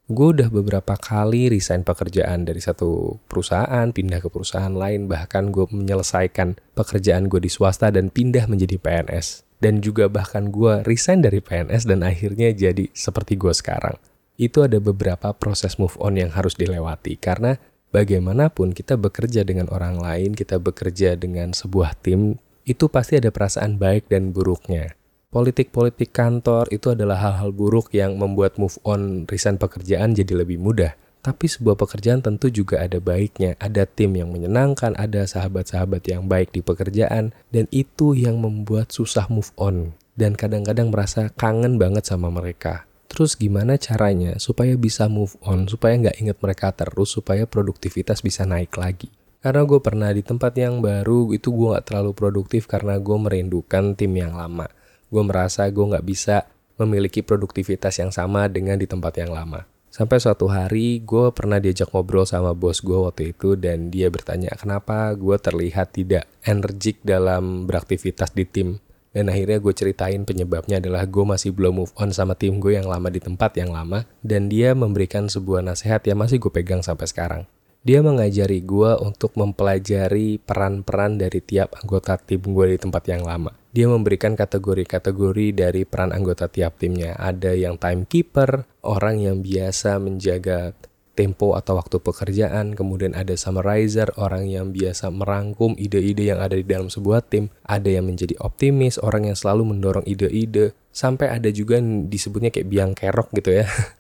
Gue 0.09 0.33
udah 0.33 0.49
beberapa 0.49 0.97
kali 0.97 1.53
resign 1.53 1.85
pekerjaan 1.85 2.49
dari 2.49 2.65
satu 2.65 3.21
perusahaan, 3.29 3.93
pindah 3.93 4.25
ke 4.25 4.33
perusahaan 4.33 4.73
lain, 4.73 5.05
bahkan 5.05 5.53
gue 5.53 5.69
menyelesaikan 5.69 6.57
pekerjaan 6.73 7.29
gue 7.29 7.45
di 7.45 7.53
swasta 7.53 7.93
dan 7.93 8.09
pindah 8.09 8.49
menjadi 8.49 8.81
PNS. 8.81 9.45
Dan 9.61 9.85
juga 9.85 10.09
bahkan 10.09 10.49
gue 10.49 10.81
resign 10.89 11.21
dari 11.21 11.45
PNS 11.45 11.85
dan 11.85 12.01
akhirnya 12.01 12.57
jadi 12.57 12.89
seperti 12.97 13.37
gue 13.37 13.53
sekarang. 13.53 14.01
Itu 14.41 14.65
ada 14.65 14.81
beberapa 14.81 15.37
proses 15.37 15.77
move 15.77 16.01
on 16.01 16.17
yang 16.17 16.33
harus 16.33 16.57
dilewati 16.57 17.21
karena 17.21 17.61
bagaimanapun 17.93 18.73
kita 18.73 18.97
bekerja 18.97 19.45
dengan 19.45 19.69
orang 19.69 20.01
lain, 20.01 20.33
kita 20.33 20.57
bekerja 20.57 21.21
dengan 21.21 21.53
sebuah 21.53 22.01
tim, 22.01 22.41
itu 22.65 22.89
pasti 22.89 23.21
ada 23.21 23.29
perasaan 23.29 23.77
baik 23.77 24.09
dan 24.09 24.33
buruknya. 24.33 24.97
Politik-politik 25.29 26.09
kantor 26.09 26.73
itu 26.73 26.97
adalah 26.97 27.21
hal-hal 27.21 27.53
buruk 27.53 27.93
yang 27.93 28.17
membuat 28.17 28.57
move 28.57 28.81
on 28.81 29.29
resign 29.29 29.61
pekerjaan 29.61 30.17
jadi 30.17 30.41
lebih 30.41 30.57
mudah. 30.57 30.97
Tapi 31.21 31.45
sebuah 31.45 31.77
pekerjaan 31.77 32.25
tentu 32.25 32.49
juga 32.49 32.81
ada 32.81 32.97
baiknya, 32.97 33.53
ada 33.61 33.85
tim 33.85 34.17
yang 34.17 34.33
menyenangkan, 34.33 34.97
ada 34.97 35.29
sahabat-sahabat 35.29 36.01
yang 36.09 36.25
baik 36.33 36.57
di 36.57 36.65
pekerjaan, 36.65 37.37
dan 37.53 37.69
itu 37.69 38.17
yang 38.17 38.41
membuat 38.41 38.89
susah 38.89 39.29
move 39.29 39.53
on. 39.61 39.93
Dan 40.17 40.33
kadang-kadang 40.33 40.89
merasa 40.89 41.29
kangen 41.37 41.77
banget 41.77 42.09
sama 42.09 42.33
mereka. 42.33 42.89
Terus 43.13 43.37
gimana 43.37 43.77
caranya 43.77 44.41
supaya 44.41 44.81
bisa 44.81 45.13
move 45.13 45.37
on, 45.45 45.69
supaya 45.69 45.93
nggak 46.09 46.25
inget 46.25 46.41
mereka 46.41 46.73
terus, 46.73 47.13
supaya 47.13 47.45
produktivitas 47.45 48.25
bisa 48.25 48.49
naik 48.49 48.73
lagi? 48.81 49.13
Karena 49.45 49.69
gue 49.69 49.81
pernah 49.85 50.09
di 50.09 50.25
tempat 50.25 50.57
yang 50.57 50.81
baru, 50.81 51.37
itu 51.37 51.53
gue 51.53 51.77
nggak 51.77 51.85
terlalu 51.93 52.17
produktif 52.17 52.65
karena 52.65 52.97
gue 52.97 53.17
merindukan 53.21 53.93
tim 53.93 54.17
yang 54.17 54.33
lama. 54.33 54.78
Gue 55.09 55.23
merasa 55.25 55.65
gue 55.69 55.85
nggak 55.85 56.07
bisa 56.07 56.47
memiliki 56.79 57.25
produktivitas 57.25 57.99
yang 57.99 58.15
sama 58.15 58.47
dengan 58.47 58.79
di 58.79 58.87
tempat 58.87 59.19
yang 59.19 59.35
lama. 59.35 59.67
Sampai 59.89 60.21
suatu 60.21 60.47
hari 60.47 61.01
gue 61.03 61.33
pernah 61.35 61.59
diajak 61.59 61.91
ngobrol 61.91 62.29
sama 62.29 62.53
bos 62.53 62.85
gue 62.85 62.95
waktu 62.95 63.35
itu 63.35 63.57
dan 63.57 63.89
dia 63.89 64.13
bertanya 64.13 64.53
kenapa 64.55 65.11
gue 65.17 65.35
terlihat 65.41 65.97
tidak 65.97 66.29
energik 66.45 67.01
dalam 67.03 67.65
beraktivitas 67.65 68.31
di 68.37 68.45
tim 68.45 68.79
dan 69.19 69.33
akhirnya 69.33 69.59
gue 69.59 69.75
ceritain 69.75 70.23
penyebabnya 70.23 70.79
adalah 70.79 71.03
gue 71.09 71.25
masih 71.25 71.51
belum 71.57 71.83
move 71.83 71.95
on 71.97 72.13
sama 72.13 72.37
tim 72.37 72.61
gue 72.61 72.77
yang 72.77 72.87
lama 72.87 73.09
di 73.09 73.19
tempat 73.19 73.57
yang 73.57 73.73
lama. 73.73 74.05
Dan 74.21 74.47
dia 74.47 74.77
memberikan 74.77 75.27
sebuah 75.27 75.65
nasihat 75.65 76.05
yang 76.07 76.21
masih 76.21 76.39
gue 76.39 76.53
pegang 76.53 76.85
sampai 76.85 77.09
sekarang. 77.09 77.43
Dia 77.89 78.05
mengajari 78.05 78.61
gue 78.69 79.01
untuk 79.01 79.33
mempelajari 79.41 80.37
peran-peran 80.45 81.17
dari 81.17 81.41
tiap 81.41 81.73
anggota 81.81 82.21
tim 82.21 82.45
gue 82.45 82.77
di 82.77 82.77
tempat 82.77 83.01
yang 83.09 83.25
lama. 83.25 83.49
Dia 83.73 83.89
memberikan 83.89 84.37
kategori-kategori 84.37 85.57
dari 85.57 85.89
peran 85.89 86.13
anggota 86.13 86.53
tiap 86.53 86.77
timnya. 86.77 87.17
Ada 87.17 87.57
yang 87.57 87.81
timekeeper, 87.81 88.69
orang 88.85 89.25
yang 89.25 89.41
biasa 89.41 89.97
menjaga 90.05 90.77
tempo 91.17 91.57
atau 91.57 91.81
waktu 91.81 91.97
pekerjaan, 92.05 92.77
kemudian 92.77 93.17
ada 93.17 93.33
summarizer, 93.41 94.13
orang 94.21 94.53
yang 94.53 94.69
biasa 94.69 95.09
merangkum 95.09 95.73
ide-ide 95.81 96.29
yang 96.37 96.45
ada 96.45 96.61
di 96.61 96.69
dalam 96.69 96.93
sebuah 96.93 97.25
tim, 97.25 97.49
ada 97.65 97.89
yang 97.89 98.05
menjadi 98.05 98.37
optimis, 98.45 99.01
orang 99.01 99.33
yang 99.33 99.37
selalu 99.41 99.65
mendorong 99.73 100.05
ide-ide, 100.05 100.77
sampai 100.93 101.33
ada 101.33 101.49
juga 101.49 101.81
yang 101.81 102.13
disebutnya 102.13 102.53
kayak 102.53 102.69
biang 102.69 102.93
kerok 102.93 103.33
gitu 103.33 103.65
ya. 103.65 103.67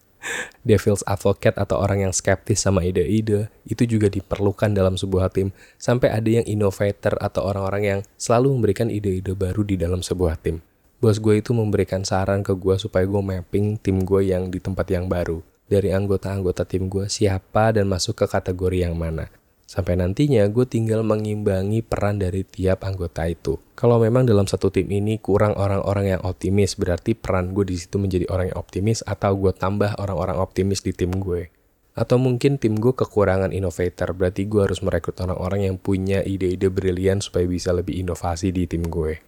Devil's 0.67 1.07
advocate 1.09 1.57
atau 1.57 1.81
orang 1.81 2.09
yang 2.09 2.13
skeptis 2.13 2.65
sama 2.65 2.85
ide-ide, 2.85 3.49
itu 3.65 3.85
juga 3.89 4.13
diperlukan 4.13 4.73
dalam 4.75 4.99
sebuah 4.99 5.33
tim. 5.33 5.55
Sampai 5.81 6.13
ada 6.13 6.29
yang 6.29 6.45
innovator 6.45 7.17
atau 7.21 7.47
orang-orang 7.47 7.83
yang 7.83 8.01
selalu 8.21 8.57
memberikan 8.57 8.89
ide-ide 8.93 9.33
baru 9.33 9.65
di 9.65 9.81
dalam 9.81 10.05
sebuah 10.05 10.41
tim. 10.41 10.61
Bos 10.99 11.23
gue 11.23 11.39
itu 11.39 11.55
memberikan 11.55 12.03
saran 12.03 12.43
ke 12.43 12.59
gue 12.59 12.75
supaya 12.75 13.07
gue 13.07 13.23
mapping 13.23 13.79
tim 13.79 14.03
gue 14.03 14.35
yang 14.35 14.51
di 14.51 14.59
tempat 14.59 14.91
yang 14.91 15.07
baru 15.07 15.47
dari 15.69 15.93
anggota-anggota 15.93 16.65
tim 16.65 16.89
gue 16.89 17.07
siapa 17.07 17.77
dan 17.77 17.87
masuk 17.87 18.25
ke 18.25 18.27
kategori 18.27 18.89
yang 18.89 18.97
mana. 18.97 19.31
Sampai 19.69 20.01
nantinya 20.01 20.49
gue 20.49 20.65
tinggal 20.65 21.05
mengimbangi 21.05 21.85
peran 21.85 22.17
dari 22.17 22.41
tiap 22.41 22.89
anggota 22.89 23.29
itu. 23.29 23.61
Kalau 23.77 24.01
memang 24.01 24.25
dalam 24.25 24.49
satu 24.49 24.73
tim 24.73 24.89
ini 24.89 25.21
kurang 25.21 25.53
orang-orang 25.61 26.17
yang 26.17 26.23
optimis, 26.25 26.73
berarti 26.81 27.13
peran 27.13 27.53
gue 27.53 27.69
di 27.69 27.77
situ 27.77 28.01
menjadi 28.01 28.25
orang 28.33 28.49
yang 28.49 28.57
optimis 28.57 29.05
atau 29.05 29.37
gue 29.37 29.53
tambah 29.53 29.93
orang-orang 30.01 30.41
optimis 30.41 30.81
di 30.81 30.97
tim 30.97 31.13
gue. 31.13 31.53
Atau 31.93 32.17
mungkin 32.17 32.57
tim 32.57 32.81
gue 32.81 32.97
kekurangan 32.97 33.53
innovator, 33.53 34.17
berarti 34.17 34.49
gue 34.49 34.65
harus 34.65 34.81
merekrut 34.81 35.21
orang-orang 35.21 35.69
yang 35.69 35.77
punya 35.77 36.25
ide-ide 36.25 36.73
brilian 36.73 37.21
supaya 37.21 37.45
bisa 37.45 37.69
lebih 37.77 38.01
inovasi 38.01 38.49
di 38.49 38.65
tim 38.65 38.89
gue. 38.89 39.21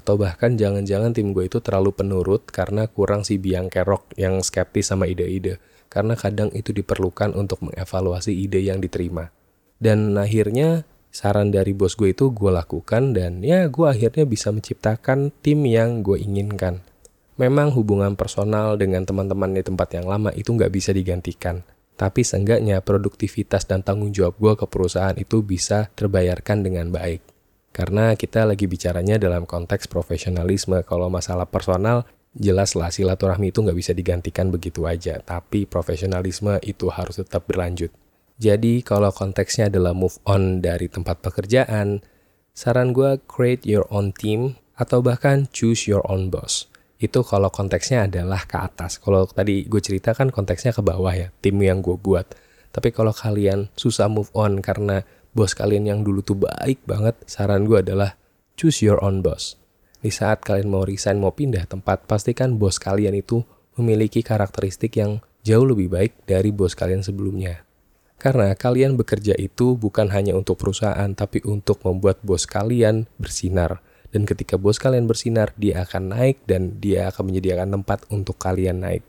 Atau 0.00 0.16
bahkan 0.16 0.56
jangan-jangan 0.56 1.12
tim 1.12 1.36
gue 1.36 1.44
itu 1.44 1.60
terlalu 1.60 1.92
penurut 1.92 2.48
karena 2.48 2.88
kurang 2.88 3.20
si 3.20 3.36
biang 3.36 3.68
kerok 3.68 4.16
yang 4.16 4.40
skeptis 4.40 4.96
sama 4.96 5.04
ide-ide. 5.04 5.60
Karena 5.92 6.16
kadang 6.16 6.48
itu 6.56 6.72
diperlukan 6.72 7.36
untuk 7.36 7.68
mengevaluasi 7.68 8.32
ide 8.32 8.64
yang 8.64 8.80
diterima. 8.80 9.28
Dan 9.78 10.18
akhirnya 10.18 10.82
saran 11.08 11.54
dari 11.54 11.72
bos 11.72 11.94
gue 11.94 12.12
itu 12.12 12.34
gue 12.34 12.50
lakukan 12.50 13.14
dan 13.14 13.40
ya 13.40 13.66
gue 13.70 13.86
akhirnya 13.86 14.26
bisa 14.26 14.50
menciptakan 14.50 15.30
tim 15.42 15.64
yang 15.66 16.02
gue 16.02 16.18
inginkan. 16.18 16.82
Memang 17.38 17.70
hubungan 17.70 18.18
personal 18.18 18.74
dengan 18.74 19.06
teman-teman 19.06 19.54
di 19.54 19.62
tempat 19.62 19.94
yang 19.94 20.10
lama 20.10 20.34
itu 20.34 20.50
nggak 20.50 20.74
bisa 20.74 20.90
digantikan. 20.90 21.62
Tapi 21.98 22.22
seenggaknya 22.22 22.82
produktivitas 22.82 23.66
dan 23.66 23.82
tanggung 23.82 24.14
jawab 24.14 24.38
gue 24.38 24.52
ke 24.58 24.66
perusahaan 24.66 25.14
itu 25.18 25.42
bisa 25.42 25.90
terbayarkan 25.94 26.66
dengan 26.66 26.90
baik. 26.90 27.22
Karena 27.70 28.14
kita 28.18 28.42
lagi 28.42 28.66
bicaranya 28.66 29.22
dalam 29.22 29.46
konteks 29.46 29.86
profesionalisme. 29.86 30.82
Kalau 30.82 31.06
masalah 31.06 31.46
personal, 31.46 32.06
jelaslah 32.34 32.90
silaturahmi 32.90 33.54
itu 33.54 33.62
nggak 33.62 33.78
bisa 33.78 33.92
digantikan 33.94 34.50
begitu 34.50 34.86
aja. 34.86 35.22
Tapi 35.22 35.66
profesionalisme 35.66 36.58
itu 36.66 36.90
harus 36.90 37.22
tetap 37.22 37.46
berlanjut. 37.46 37.94
Jadi 38.38 38.86
kalau 38.86 39.10
konteksnya 39.10 39.66
adalah 39.66 39.90
move 39.90 40.22
on 40.22 40.62
dari 40.62 40.86
tempat 40.86 41.18
pekerjaan, 41.26 42.06
saran 42.54 42.94
gue 42.94 43.18
create 43.26 43.66
your 43.66 43.82
own 43.90 44.14
team 44.14 44.54
atau 44.78 45.02
bahkan 45.02 45.50
choose 45.50 45.90
your 45.90 46.06
own 46.06 46.30
boss. 46.30 46.70
Itu 47.02 47.26
kalau 47.26 47.50
konteksnya 47.50 48.06
adalah 48.06 48.46
ke 48.46 48.54
atas. 48.58 49.02
Kalau 49.02 49.26
tadi 49.26 49.66
gue 49.66 49.82
ceritakan 49.82 50.30
konteksnya 50.30 50.70
ke 50.70 50.82
bawah 50.82 51.10
ya, 51.10 51.34
tim 51.42 51.58
yang 51.58 51.82
gue 51.82 51.98
buat. 51.98 52.30
Tapi 52.70 52.94
kalau 52.94 53.10
kalian 53.10 53.74
susah 53.74 54.06
move 54.06 54.30
on 54.38 54.62
karena 54.62 55.02
bos 55.34 55.58
kalian 55.58 55.90
yang 55.90 56.00
dulu 56.06 56.22
tuh 56.22 56.38
baik 56.38 56.82
banget, 56.86 57.18
saran 57.26 57.66
gue 57.66 57.82
adalah 57.82 58.14
choose 58.54 58.86
your 58.86 59.02
own 59.02 59.18
boss. 59.18 59.58
Di 59.98 60.14
saat 60.14 60.46
kalian 60.46 60.70
mau 60.70 60.86
resign, 60.86 61.18
mau 61.18 61.34
pindah 61.34 61.66
tempat, 61.66 62.06
pastikan 62.06 62.54
bos 62.54 62.78
kalian 62.78 63.18
itu 63.18 63.42
memiliki 63.74 64.22
karakteristik 64.22 64.94
yang 64.94 65.18
jauh 65.42 65.66
lebih 65.66 65.90
baik 65.90 66.22
dari 66.22 66.54
bos 66.54 66.78
kalian 66.78 67.02
sebelumnya. 67.02 67.67
Karena 68.18 68.50
kalian 68.58 68.98
bekerja 68.98 69.38
itu 69.38 69.78
bukan 69.78 70.10
hanya 70.10 70.34
untuk 70.34 70.58
perusahaan, 70.58 71.06
tapi 71.14 71.38
untuk 71.46 71.78
membuat 71.86 72.18
bos 72.26 72.50
kalian 72.50 73.06
bersinar. 73.14 73.78
Dan 74.10 74.26
ketika 74.26 74.58
bos 74.58 74.82
kalian 74.82 75.06
bersinar, 75.06 75.54
dia 75.54 75.86
akan 75.86 76.18
naik 76.18 76.42
dan 76.42 76.82
dia 76.82 77.14
akan 77.14 77.30
menyediakan 77.30 77.78
tempat 77.78 78.02
untuk 78.10 78.34
kalian 78.42 78.82
naik. 78.82 79.06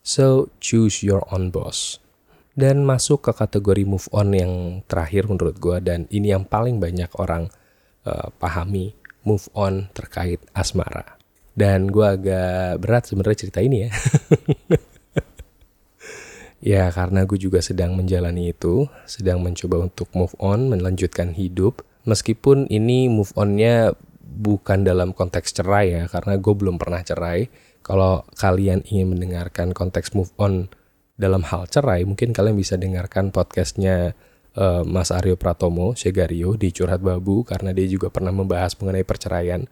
So, 0.00 0.48
choose 0.56 1.04
your 1.04 1.20
own 1.28 1.52
boss. 1.52 2.00
Dan 2.56 2.88
masuk 2.88 3.28
ke 3.28 3.36
kategori 3.36 3.84
move 3.84 4.08
on 4.16 4.32
yang 4.32 4.80
terakhir 4.88 5.28
menurut 5.28 5.60
gue 5.60 5.76
dan 5.84 6.08
ini 6.08 6.32
yang 6.32 6.48
paling 6.48 6.80
banyak 6.80 7.12
orang 7.20 7.52
uh, 8.08 8.32
pahami 8.40 8.96
move 9.28 9.44
on 9.52 9.92
terkait 9.92 10.40
asmara. 10.56 11.20
Dan 11.52 11.92
gue 11.92 12.06
agak 12.06 12.80
berat 12.80 13.04
sebenarnya 13.04 13.44
cerita 13.44 13.60
ini 13.60 13.84
ya. 13.84 13.90
ya 16.66 16.90
karena 16.90 17.22
gue 17.22 17.38
juga 17.38 17.62
sedang 17.62 17.94
menjalani 17.94 18.50
itu, 18.50 18.90
sedang 19.06 19.38
mencoba 19.38 19.86
untuk 19.86 20.10
move 20.18 20.34
on, 20.42 20.66
melanjutkan 20.66 21.30
hidup. 21.30 21.86
Meskipun 22.10 22.66
ini 22.66 23.06
move 23.06 23.30
onnya 23.38 23.94
bukan 24.18 24.82
dalam 24.82 25.14
konteks 25.14 25.54
cerai 25.54 25.94
ya, 25.94 26.02
karena 26.10 26.34
gue 26.42 26.54
belum 26.58 26.74
pernah 26.82 27.06
cerai. 27.06 27.46
Kalau 27.86 28.26
kalian 28.34 28.82
ingin 28.90 29.14
mendengarkan 29.14 29.70
konteks 29.70 30.10
move 30.18 30.34
on 30.42 30.66
dalam 31.14 31.46
hal 31.46 31.70
cerai, 31.70 32.02
mungkin 32.02 32.34
kalian 32.34 32.58
bisa 32.58 32.74
dengarkan 32.74 33.30
podcastnya 33.30 34.18
uh, 34.58 34.82
Mas 34.82 35.14
Aryo 35.14 35.38
Pratomo, 35.38 35.94
Segario 35.94 36.58
di 36.58 36.74
Curhat 36.74 36.98
Babu, 36.98 37.46
karena 37.46 37.70
dia 37.70 37.86
juga 37.86 38.10
pernah 38.10 38.34
membahas 38.34 38.74
mengenai 38.82 39.06
perceraian. 39.06 39.62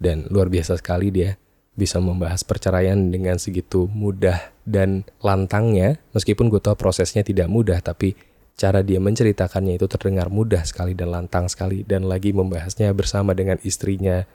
Dan 0.00 0.26
luar 0.32 0.48
biasa 0.48 0.80
sekali 0.80 1.12
dia 1.12 1.36
bisa 1.76 2.00
membahas 2.00 2.40
perceraian 2.40 2.96
dengan 3.12 3.36
segitu 3.36 3.84
mudah 3.92 4.51
dan 4.62 5.06
lantangnya. 5.22 5.98
Meskipun 6.14 6.48
gue 6.48 6.60
tahu 6.62 6.78
prosesnya 6.78 7.26
tidak 7.26 7.50
mudah, 7.50 7.78
tapi 7.82 8.14
cara 8.54 8.84
dia 8.84 9.02
menceritakannya 9.02 9.80
itu 9.80 9.86
terdengar 9.90 10.28
mudah 10.30 10.62
sekali 10.62 10.94
dan 10.94 11.10
lantang 11.10 11.50
sekali. 11.50 11.82
Dan 11.82 12.06
lagi 12.06 12.30
membahasnya 12.34 12.90
bersama 12.94 13.34
dengan 13.34 13.58
istrinya 13.66 14.26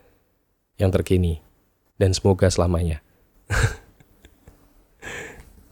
yang 0.78 0.92
terkini. 0.94 1.42
Dan 1.98 2.14
semoga 2.14 2.48
selamanya. 2.52 3.02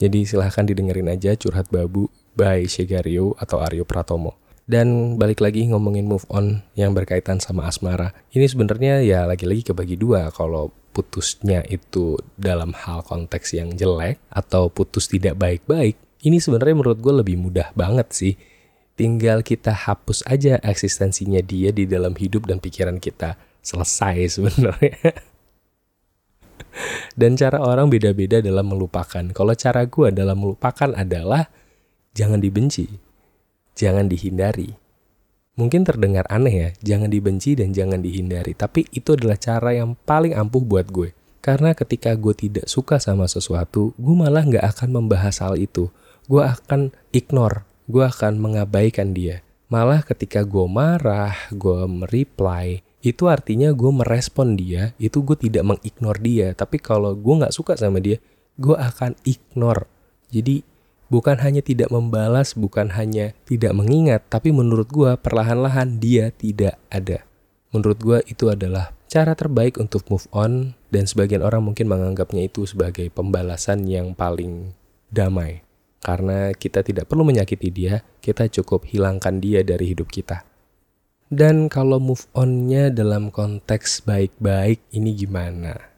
Jadi 0.01 0.27
silahkan 0.27 0.67
didengerin 0.67 1.07
aja 1.07 1.37
Curhat 1.39 1.71
Babu 1.71 2.11
by 2.35 2.67
Shegario 2.67 3.31
atau 3.39 3.63
Aryo 3.63 3.87
Pratomo. 3.87 4.35
Dan 4.65 5.15
balik 5.21 5.45
lagi 5.45 5.69
ngomongin 5.69 6.09
move 6.09 6.25
on 6.27 6.65
yang 6.73 6.91
berkaitan 6.97 7.37
sama 7.37 7.69
asmara. 7.69 8.17
Ini 8.33 8.49
sebenarnya 8.49 9.05
ya 9.05 9.29
lagi-lagi 9.29 9.71
kebagi 9.71 9.95
dua. 9.95 10.33
Kalau 10.33 10.73
putusnya 10.95 11.59
itu 11.67 12.15
dalam 12.39 12.71
hal 12.71 13.03
konteks 13.03 13.51
yang 13.51 13.75
jelek 13.75 14.23
atau 14.31 14.71
putus 14.71 15.11
tidak 15.11 15.35
baik-baik, 15.35 15.99
ini 16.23 16.39
sebenarnya 16.39 16.79
menurut 16.79 16.99
gue 17.03 17.13
lebih 17.19 17.35
mudah 17.35 17.75
banget 17.75 18.07
sih. 18.15 18.33
Tinggal 18.95 19.43
kita 19.43 19.75
hapus 19.75 20.23
aja 20.23 20.55
eksistensinya 20.63 21.43
dia 21.43 21.75
di 21.75 21.83
dalam 21.83 22.15
hidup 22.15 22.47
dan 22.47 22.63
pikiran 22.63 23.03
kita. 23.03 23.35
Selesai 23.59 24.39
sebenarnya. 24.39 24.95
Dan 27.15 27.39
cara 27.39 27.63
orang 27.63 27.87
beda-beda 27.87 28.43
dalam 28.43 28.67
melupakan. 28.67 29.23
Kalau 29.31 29.53
cara 29.55 29.87
gue 29.87 30.07
dalam 30.11 30.35
melupakan 30.35 30.91
adalah 30.91 31.47
jangan 32.11 32.39
dibenci, 32.43 32.87
jangan 33.75 34.11
dihindari. 34.11 34.84
Mungkin 35.55 35.87
terdengar 35.87 36.27
aneh 36.27 36.55
ya, 36.55 36.69
jangan 36.83 37.07
dibenci 37.07 37.55
dan 37.55 37.71
jangan 37.71 38.03
dihindari. 38.03 38.51
Tapi 38.51 38.91
itu 38.91 39.15
adalah 39.15 39.39
cara 39.39 39.71
yang 39.71 39.95
paling 40.03 40.35
ampuh 40.35 40.59
buat 40.59 40.91
gue. 40.91 41.15
Karena 41.39 41.71
ketika 41.71 42.11
gue 42.19 42.35
tidak 42.35 42.67
suka 42.67 42.99
sama 42.99 43.23
sesuatu, 43.31 43.95
gue 43.95 44.15
malah 44.19 44.43
nggak 44.43 44.65
akan 44.75 44.89
membahas 44.99 45.39
hal 45.39 45.55
itu. 45.55 45.87
Gue 46.27 46.43
akan 46.43 46.91
ignore, 47.15 47.63
gue 47.87 48.03
akan 48.03 48.35
mengabaikan 48.41 49.15
dia. 49.15 49.45
Malah 49.71 50.03
ketika 50.03 50.43
gue 50.43 50.67
marah, 50.67 51.37
gue 51.53 51.87
mereply, 51.87 52.83
itu 53.05 53.29
artinya 53.29 53.71
gue 53.71 53.91
merespon 53.93 54.57
dia, 54.57 54.91
itu 54.97 55.21
gue 55.21 55.37
tidak 55.37 55.63
mengignore 55.63 56.19
dia. 56.19 56.47
Tapi 56.51 56.81
kalau 56.81 57.15
gue 57.15 57.33
nggak 57.45 57.55
suka 57.55 57.77
sama 57.77 58.03
dia, 58.03 58.19
gue 58.59 58.75
akan 58.75 59.15
ignore. 59.23 59.87
Jadi 60.33 60.65
bukan 61.15 61.39
hanya 61.39 61.63
tidak 61.63 61.87
membalas, 61.95 62.51
bukan 62.59 62.91
hanya 62.91 63.31
tidak 63.47 63.71
mengingat, 63.71 64.27
tapi 64.27 64.51
menurut 64.51 64.91
gue 64.91 65.15
perlahan-lahan 65.15 65.95
dia 66.03 66.35
tidak 66.35 66.75
ada. 66.91 67.23
Menurut 67.71 67.99
gue 68.03 68.19
itu 68.27 68.51
adalah 68.51 68.91
cara 69.07 69.31
terbaik 69.31 69.79
untuk 69.79 70.03
move 70.11 70.27
on 70.35 70.75
dan 70.91 71.07
sebagian 71.07 71.39
orang 71.39 71.63
mungkin 71.63 71.87
menganggapnya 71.87 72.51
itu 72.51 72.67
sebagai 72.67 73.07
pembalasan 73.15 73.87
yang 73.87 74.11
paling 74.11 74.75
damai. 75.07 75.63
Karena 76.03 76.51
kita 76.51 76.83
tidak 76.83 77.07
perlu 77.07 77.23
menyakiti 77.23 77.71
dia, 77.71 78.03
kita 78.19 78.51
cukup 78.51 78.83
hilangkan 78.83 79.39
dia 79.39 79.63
dari 79.63 79.95
hidup 79.95 80.11
kita. 80.11 80.43
Dan 81.31 81.71
kalau 81.71 81.97
move 81.97 82.27
onnya 82.35 82.91
dalam 82.91 83.31
konteks 83.31 84.03
baik-baik 84.03 84.83
ini 84.91 85.15
gimana? 85.15 85.94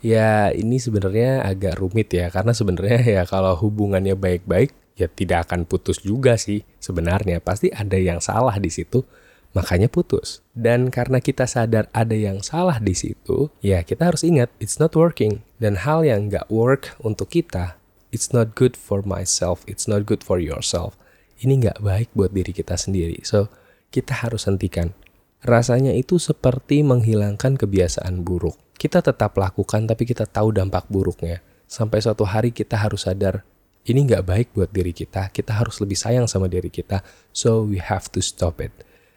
Ya 0.00 0.48
ini 0.56 0.80
sebenarnya 0.80 1.44
agak 1.44 1.76
rumit 1.76 2.08
ya 2.12 2.32
karena 2.32 2.56
sebenarnya 2.56 3.00
ya 3.20 3.22
kalau 3.28 3.52
hubungannya 3.56 4.16
baik-baik 4.16 4.72
ya 4.96 5.08
tidak 5.08 5.48
akan 5.48 5.64
putus 5.64 6.04
juga 6.04 6.36
sih 6.36 6.60
sebenarnya 6.76 7.40
pasti 7.40 7.72
ada 7.72 7.96
yang 7.96 8.20
salah 8.20 8.56
di 8.60 8.68
situ 8.68 9.04
makanya 9.50 9.90
putus. 9.90 10.42
Dan 10.54 10.88
karena 10.94 11.18
kita 11.18 11.46
sadar 11.46 11.90
ada 11.90 12.14
yang 12.14 12.42
salah 12.42 12.78
di 12.78 12.94
situ, 12.94 13.50
ya 13.62 13.82
kita 13.82 14.10
harus 14.12 14.22
ingat 14.22 14.50
it's 14.62 14.78
not 14.78 14.94
working. 14.94 15.42
Dan 15.58 15.82
hal 15.82 16.06
yang 16.06 16.30
nggak 16.30 16.46
work 16.48 16.94
untuk 17.02 17.34
kita, 17.34 17.76
it's 18.14 18.30
not 18.30 18.54
good 18.54 18.78
for 18.78 19.02
myself, 19.02 19.66
it's 19.66 19.90
not 19.90 20.06
good 20.06 20.22
for 20.22 20.38
yourself. 20.38 20.94
Ini 21.40 21.66
nggak 21.66 21.78
baik 21.82 22.08
buat 22.12 22.30
diri 22.36 22.52
kita 22.52 22.76
sendiri. 22.76 23.20
So 23.24 23.50
kita 23.90 24.22
harus 24.22 24.46
hentikan. 24.46 24.94
Rasanya 25.40 25.96
itu 25.96 26.20
seperti 26.20 26.84
menghilangkan 26.84 27.56
kebiasaan 27.56 28.20
buruk. 28.20 28.60
Kita 28.76 29.00
tetap 29.00 29.36
lakukan 29.40 29.88
tapi 29.88 30.04
kita 30.04 30.28
tahu 30.28 30.52
dampak 30.52 30.84
buruknya. 30.92 31.40
Sampai 31.64 32.04
suatu 32.04 32.28
hari 32.28 32.52
kita 32.52 32.76
harus 32.76 33.08
sadar, 33.08 33.46
ini 33.88 34.04
nggak 34.04 34.24
baik 34.28 34.48
buat 34.52 34.68
diri 34.68 34.92
kita, 34.92 35.32
kita 35.32 35.56
harus 35.56 35.80
lebih 35.80 35.96
sayang 35.96 36.28
sama 36.28 36.44
diri 36.50 36.68
kita, 36.68 37.00
so 37.32 37.64
we 37.64 37.80
have 37.80 38.12
to 38.12 38.20
stop 38.20 38.60
it. 38.60 38.74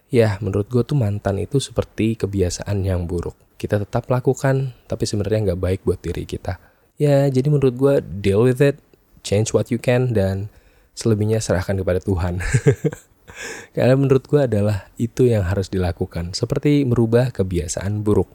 Ya, 0.08 0.40
menurut 0.40 0.70
gue 0.72 0.86
tuh 0.86 0.96
mantan 0.96 1.42
itu 1.42 1.60
seperti 1.60 2.16
kebiasaan 2.16 2.86
yang 2.86 3.04
buruk. 3.04 3.36
Kita 3.60 3.82
tetap 3.82 4.08
lakukan, 4.08 4.72
tapi 4.88 5.04
sebenarnya 5.04 5.52
nggak 5.52 5.60
baik 5.60 5.80
buat 5.84 6.00
diri 6.00 6.24
kita. 6.24 6.62
Ya, 6.96 7.28
jadi 7.28 7.50
menurut 7.52 7.76
gue 7.76 7.96
deal 8.22 8.46
with 8.48 8.64
it, 8.64 8.80
change 9.26 9.52
what 9.52 9.74
you 9.74 9.82
can, 9.82 10.14
dan 10.14 10.48
selebihnya 10.94 11.42
serahkan 11.44 11.76
kepada 11.76 12.00
Tuhan. 12.00 12.40
Karena 13.76 13.96
menurut 13.98 14.26
gue 14.28 14.42
adalah 14.44 14.90
itu 15.00 15.28
yang 15.28 15.48
harus 15.48 15.68
dilakukan, 15.70 16.36
seperti 16.36 16.84
merubah 16.84 17.34
kebiasaan 17.34 18.04
buruk. 18.04 18.30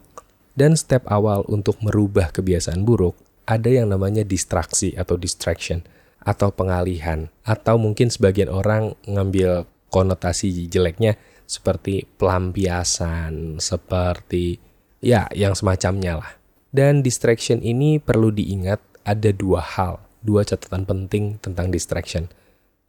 Dan 0.53 0.75
step 0.75 1.07
awal 1.07 1.47
untuk 1.47 1.79
merubah 1.79 2.35
kebiasaan 2.35 2.83
buruk 2.83 3.15
ada 3.49 3.71
yang 3.71 3.89
namanya 3.89 4.21
distraksi 4.21 4.93
atau 4.93 5.15
distraction 5.15 5.81
atau 6.19 6.51
pengalihan 6.51 7.31
atau 7.47 7.79
mungkin 7.79 8.11
sebagian 8.11 8.51
orang 8.51 8.93
ngambil 9.07 9.65
konotasi 9.89 10.67
jeleknya 10.69 11.17
seperti 11.49 12.05
pelampiasan, 12.21 13.57
seperti 13.57 14.61
ya 15.01 15.25
yang 15.33 15.57
semacamnya 15.57 16.21
lah. 16.21 16.31
Dan 16.69 17.01
distraction 17.01 17.65
ini 17.65 17.97
perlu 17.97 18.29
diingat 18.29 18.77
ada 19.01 19.33
dua 19.33 19.65
hal, 19.65 19.97
dua 20.21 20.45
catatan 20.45 20.85
penting 20.85 21.41
tentang 21.41 21.73
distraction. 21.73 22.29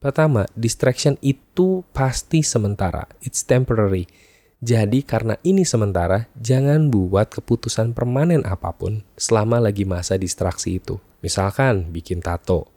Pertama, 0.01 0.49
distraction 0.57 1.21
itu 1.21 1.85
pasti 1.93 2.41
sementara. 2.41 3.05
It's 3.21 3.45
temporary. 3.45 4.09
Jadi 4.65 5.05
karena 5.05 5.37
ini 5.45 5.69
sementara, 5.69 6.25
jangan 6.41 6.89
buat 6.89 7.29
keputusan 7.29 7.93
permanen 7.93 8.49
apa 8.49 8.73
pun 8.73 9.05
selama 9.21 9.61
lagi 9.61 9.85
masa 9.85 10.17
distraksi 10.17 10.81
itu. 10.81 10.97
Misalkan 11.21 11.93
bikin 11.93 12.25
tato. 12.25 12.73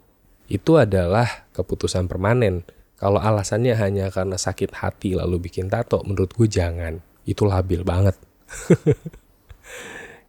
Itu 0.52 0.76
adalah 0.76 1.48
keputusan 1.56 2.12
permanen. 2.12 2.68
Kalau 3.00 3.24
alasannya 3.24 3.72
hanya 3.80 4.12
karena 4.12 4.36
sakit 4.36 4.76
hati 4.84 5.16
lalu 5.16 5.48
bikin 5.48 5.72
tato, 5.72 6.04
menurut 6.04 6.36
gue 6.36 6.52
jangan. 6.52 7.00
Itu 7.24 7.48
labil 7.48 7.88
banget. 7.88 8.20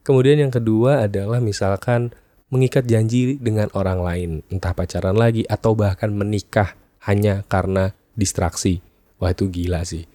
Kemudian 0.07 0.47
yang 0.47 0.55
kedua 0.55 1.11
adalah 1.11 1.43
misalkan 1.43 2.15
mengikat 2.55 2.87
janji 2.87 3.35
dengan 3.43 3.67
orang 3.75 3.99
lain, 3.99 4.31
entah 4.47 4.71
pacaran 4.71 5.19
lagi 5.19 5.43
atau 5.51 5.75
bahkan 5.75 6.15
menikah 6.15 6.84
hanya 7.05 7.45
karena 7.47 7.93
distraksi. 8.17 8.81
Wah 9.21 9.33
itu 9.33 9.49
gila 9.49 9.85
sih. 9.85 10.09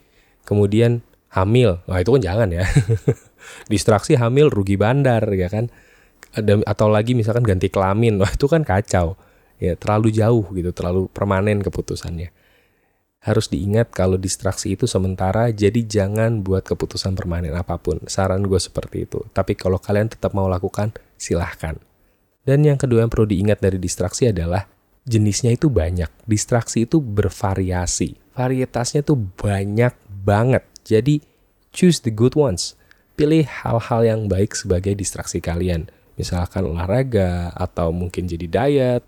Kemudian 0.44 1.06
hamil, 1.30 1.82
wah 1.86 2.02
itu 2.02 2.10
kan 2.18 2.22
jangan 2.22 2.50
ya. 2.50 2.66
distraksi 3.72 4.18
hamil 4.18 4.50
rugi 4.50 4.76
bandar 4.76 5.24
ya 5.32 5.48
kan. 5.48 5.70
Atau 6.66 6.90
lagi 6.90 7.18
misalkan 7.18 7.46
ganti 7.46 7.70
kelamin, 7.70 8.18
wah 8.22 8.30
itu 8.30 8.46
kan 8.50 8.66
kacau. 8.66 9.18
Ya 9.60 9.76
terlalu 9.76 10.14
jauh 10.16 10.46
gitu, 10.56 10.72
terlalu 10.72 11.12
permanen 11.12 11.60
keputusannya. 11.60 12.32
Harus 13.20 13.52
diingat 13.52 13.92
kalau 13.92 14.16
distraksi 14.16 14.80
itu 14.80 14.88
sementara, 14.88 15.52
jadi 15.52 15.84
jangan 15.84 16.40
buat 16.40 16.64
keputusan 16.64 17.20
permanen 17.20 17.52
apa 17.52 17.76
pun. 17.76 18.00
Saran 18.08 18.48
gue 18.48 18.56
seperti 18.56 19.04
itu. 19.04 19.20
Tapi 19.36 19.60
kalau 19.60 19.76
kalian 19.76 20.08
tetap 20.08 20.32
mau 20.32 20.48
lakukan, 20.48 20.96
silahkan. 21.20 21.76
Dan 22.48 22.64
yang 22.64 22.80
kedua 22.80 23.04
yang 23.04 23.12
perlu 23.12 23.28
diingat 23.28 23.60
dari 23.60 23.76
distraksi 23.76 24.32
adalah 24.32 24.64
jenisnya 25.08 25.56
itu 25.56 25.72
banyak. 25.72 26.10
Distraksi 26.26 26.84
itu 26.84 27.00
bervariasi. 27.00 28.18
Varietasnya 28.36 29.04
tuh 29.04 29.20
banyak 29.20 29.96
banget. 30.24 30.64
Jadi 30.84 31.22
choose 31.76 32.04
the 32.04 32.12
good 32.12 32.36
ones. 32.36 32.76
Pilih 33.20 33.44
hal-hal 33.44 34.02
yang 34.08 34.22
baik 34.32 34.56
sebagai 34.56 34.96
distraksi 34.96 35.44
kalian. 35.44 35.92
Misalkan 36.16 36.68
olahraga 36.68 37.52
atau 37.56 37.92
mungkin 37.96 38.28
jadi 38.28 38.48
diet 38.48 39.04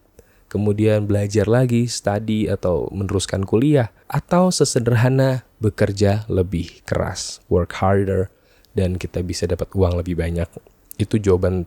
kemudian 0.51 1.07
belajar 1.07 1.47
lagi, 1.47 1.87
study 1.87 2.51
atau 2.51 2.91
meneruskan 2.91 3.47
kuliah, 3.47 3.95
atau 4.11 4.51
sesederhana 4.51 5.47
bekerja 5.63 6.27
lebih 6.27 6.83
keras, 6.83 7.39
work 7.47 7.71
harder, 7.79 8.27
dan 8.75 8.99
kita 8.99 9.23
bisa 9.23 9.47
dapat 9.47 9.71
uang 9.71 10.03
lebih 10.03 10.19
banyak. 10.19 10.51
Itu 10.99 11.23
jawaban 11.23 11.63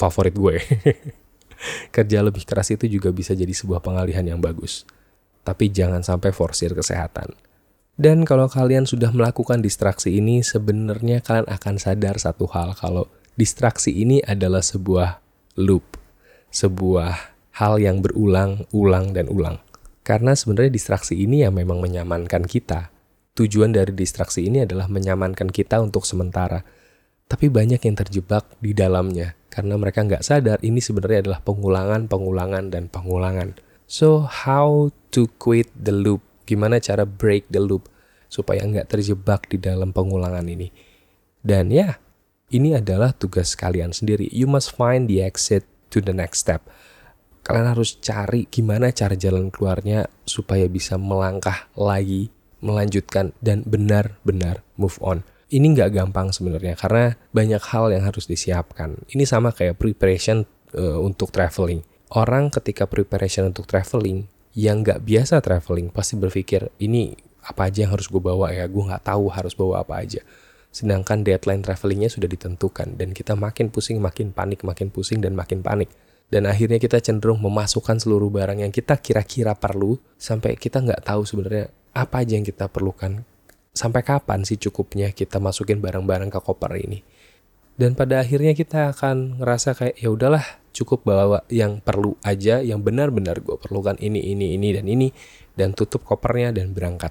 favorit 0.00 0.32
gue. 0.32 0.56
Kerja 1.94 2.20
lebih 2.20 2.46
keras 2.46 2.72
itu 2.74 2.86
juga 2.86 3.10
bisa 3.10 3.32
jadi 3.32 3.50
sebuah 3.50 3.80
pengalihan 3.80 4.24
yang 4.24 4.40
bagus. 4.42 4.86
Tapi 5.44 5.68
jangan 5.68 6.00
sampai 6.00 6.32
forsir 6.32 6.72
kesehatan. 6.72 7.36
Dan 7.94 8.26
kalau 8.26 8.50
kalian 8.50 8.90
sudah 8.90 9.14
melakukan 9.14 9.62
distraksi 9.62 10.18
ini, 10.18 10.42
sebenarnya 10.42 11.22
kalian 11.22 11.46
akan 11.46 11.74
sadar 11.78 12.18
satu 12.18 12.50
hal 12.50 12.74
kalau 12.74 13.06
distraksi 13.38 13.94
ini 13.94 14.18
adalah 14.26 14.66
sebuah 14.66 15.22
loop, 15.62 15.94
sebuah 16.50 17.34
hal 17.54 17.78
yang 17.78 18.02
berulang, 18.02 18.66
ulang, 18.74 19.14
dan 19.14 19.30
ulang. 19.30 19.62
Karena 20.02 20.34
sebenarnya 20.34 20.74
distraksi 20.74 21.22
ini 21.22 21.46
yang 21.46 21.54
memang 21.54 21.78
menyamankan 21.78 22.44
kita. 22.50 22.90
Tujuan 23.38 23.70
dari 23.70 23.94
distraksi 23.94 24.46
ini 24.46 24.66
adalah 24.66 24.90
menyamankan 24.90 25.54
kita 25.54 25.78
untuk 25.78 26.02
sementara. 26.02 26.66
Tapi 27.24 27.46
banyak 27.46 27.78
yang 27.78 27.96
terjebak 27.96 28.44
di 28.58 28.74
dalamnya 28.74 29.38
karena 29.54 29.78
mereka 29.78 30.02
nggak 30.02 30.26
sadar 30.26 30.58
ini 30.66 30.82
sebenarnya 30.82 31.30
adalah 31.30 31.40
pengulangan, 31.46 32.10
pengulangan, 32.10 32.74
dan 32.74 32.90
pengulangan. 32.90 33.54
So, 33.86 34.26
how 34.26 34.90
to 35.14 35.30
quit 35.38 35.70
the 35.78 35.94
loop 35.94 36.34
Gimana 36.44 36.76
cara 36.76 37.08
break 37.08 37.48
the 37.48 37.60
loop 37.60 37.88
supaya 38.28 38.60
nggak 38.60 38.92
terjebak 38.92 39.48
di 39.48 39.56
dalam 39.56 39.96
pengulangan 39.96 40.44
ini. 40.44 40.68
Dan 41.40 41.72
ya, 41.72 41.96
ini 42.52 42.76
adalah 42.76 43.16
tugas 43.16 43.56
kalian 43.56 43.96
sendiri. 43.96 44.28
You 44.28 44.48
must 44.48 44.76
find 44.76 45.08
the 45.08 45.24
exit 45.24 45.64
to 45.92 46.04
the 46.04 46.12
next 46.12 46.44
step. 46.44 46.64
Kalian 47.44 47.76
harus 47.76 48.00
cari 48.00 48.48
gimana 48.48 48.88
cara 48.92 49.16
jalan 49.16 49.52
keluarnya 49.52 50.08
supaya 50.24 50.64
bisa 50.68 50.96
melangkah 50.96 51.68
lagi, 51.76 52.32
melanjutkan, 52.64 53.36
dan 53.44 53.64
benar-benar 53.68 54.64
move 54.80 54.96
on. 55.04 55.24
Ini 55.54 55.66
nggak 55.70 55.94
gampang 55.94 56.34
sebenarnya 56.34 56.74
karena 56.74 57.14
banyak 57.30 57.62
hal 57.70 57.94
yang 57.94 58.02
harus 58.02 58.26
disiapkan. 58.26 58.98
Ini 59.06 59.22
sama 59.22 59.54
kayak 59.54 59.78
preparation 59.78 60.42
uh, 60.74 60.98
untuk 60.98 61.30
traveling. 61.30 61.86
Orang 62.10 62.50
ketika 62.50 62.90
preparation 62.90 63.54
untuk 63.54 63.70
traveling, 63.70 64.26
yang 64.54 64.86
nggak 64.86 65.02
biasa 65.02 65.42
traveling 65.42 65.90
pasti 65.90 66.14
berpikir 66.14 66.70
ini 66.78 67.18
apa 67.44 67.68
aja 67.68 67.84
yang 67.84 67.92
harus 67.92 68.06
gue 68.06 68.22
bawa 68.22 68.54
ya 68.54 68.64
gue 68.70 68.82
nggak 68.86 69.04
tahu 69.04 69.28
harus 69.28 69.52
bawa 69.52 69.82
apa 69.82 70.00
aja 70.00 70.22
sedangkan 70.70 71.26
deadline 71.26 71.60
travelingnya 71.60 72.08
sudah 72.10 72.30
ditentukan 72.30 72.94
dan 72.94 73.10
kita 73.10 73.34
makin 73.34 73.68
pusing 73.68 73.98
makin 73.98 74.30
panik 74.30 74.62
makin 74.62 74.94
pusing 74.94 75.18
dan 75.18 75.34
makin 75.34 75.60
panik 75.60 75.90
dan 76.30 76.46
akhirnya 76.46 76.80
kita 76.80 77.02
cenderung 77.02 77.42
memasukkan 77.42 78.00
seluruh 78.00 78.30
barang 78.30 78.62
yang 78.64 78.72
kita 78.72 78.98
kira-kira 78.98 79.54
perlu 79.58 79.98
sampai 80.16 80.54
kita 80.54 80.82
nggak 80.82 81.02
tahu 81.02 81.26
sebenarnya 81.26 81.70
apa 81.94 82.22
aja 82.22 82.38
yang 82.38 82.46
kita 82.46 82.70
perlukan 82.70 83.22
sampai 83.74 84.06
kapan 84.06 84.46
sih 84.46 84.56
cukupnya 84.56 85.10
kita 85.10 85.42
masukin 85.42 85.82
barang-barang 85.82 86.30
ke 86.30 86.40
koper 86.40 86.72
ini? 86.78 87.02
Dan 87.74 87.98
pada 87.98 88.22
akhirnya 88.22 88.54
kita 88.54 88.94
akan 88.94 89.42
ngerasa 89.42 89.74
kayak 89.74 89.98
ya 89.98 90.08
udahlah 90.14 90.46
cukup 90.70 91.02
bawa 91.02 91.42
yang 91.50 91.82
perlu 91.82 92.14
aja 92.22 92.62
yang 92.62 92.86
benar-benar 92.86 93.42
gue 93.42 93.58
perlukan 93.58 93.98
ini 93.98 94.30
ini 94.30 94.54
ini 94.54 94.68
dan 94.78 94.86
ini 94.86 95.10
dan 95.58 95.74
tutup 95.74 96.06
kopernya 96.06 96.54
dan 96.54 96.70
berangkat. 96.70 97.10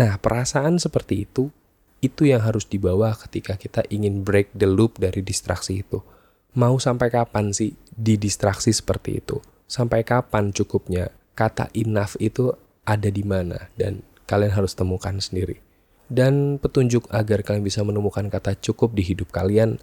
Nah 0.00 0.16
perasaan 0.16 0.80
seperti 0.80 1.28
itu 1.28 1.52
itu 2.00 2.28
yang 2.28 2.44
harus 2.44 2.64
dibawa 2.68 3.12
ketika 3.16 3.56
kita 3.56 3.84
ingin 3.92 4.24
break 4.24 4.52
the 4.56 4.68
loop 4.68 5.00
dari 5.00 5.20
distraksi 5.20 5.84
itu. 5.84 6.00
Mau 6.56 6.80
sampai 6.80 7.12
kapan 7.12 7.52
sih 7.52 7.76
di 7.92 8.16
distraksi 8.16 8.72
seperti 8.72 9.20
itu? 9.20 9.36
Sampai 9.68 10.00
kapan 10.04 10.52
cukupnya 10.52 11.12
kata 11.36 11.68
enough 11.76 12.16
itu 12.20 12.52
ada 12.88 13.12
di 13.12 13.20
mana? 13.20 13.68
Dan 13.76 14.00
kalian 14.26 14.52
harus 14.52 14.74
temukan 14.74 15.16
sendiri 15.22 15.62
dan 16.06 16.62
petunjuk 16.62 17.10
agar 17.10 17.42
kalian 17.42 17.66
bisa 17.66 17.82
menemukan 17.82 18.30
kata 18.30 18.54
cukup 18.58 18.94
di 18.94 19.02
hidup 19.02 19.34
kalian 19.34 19.78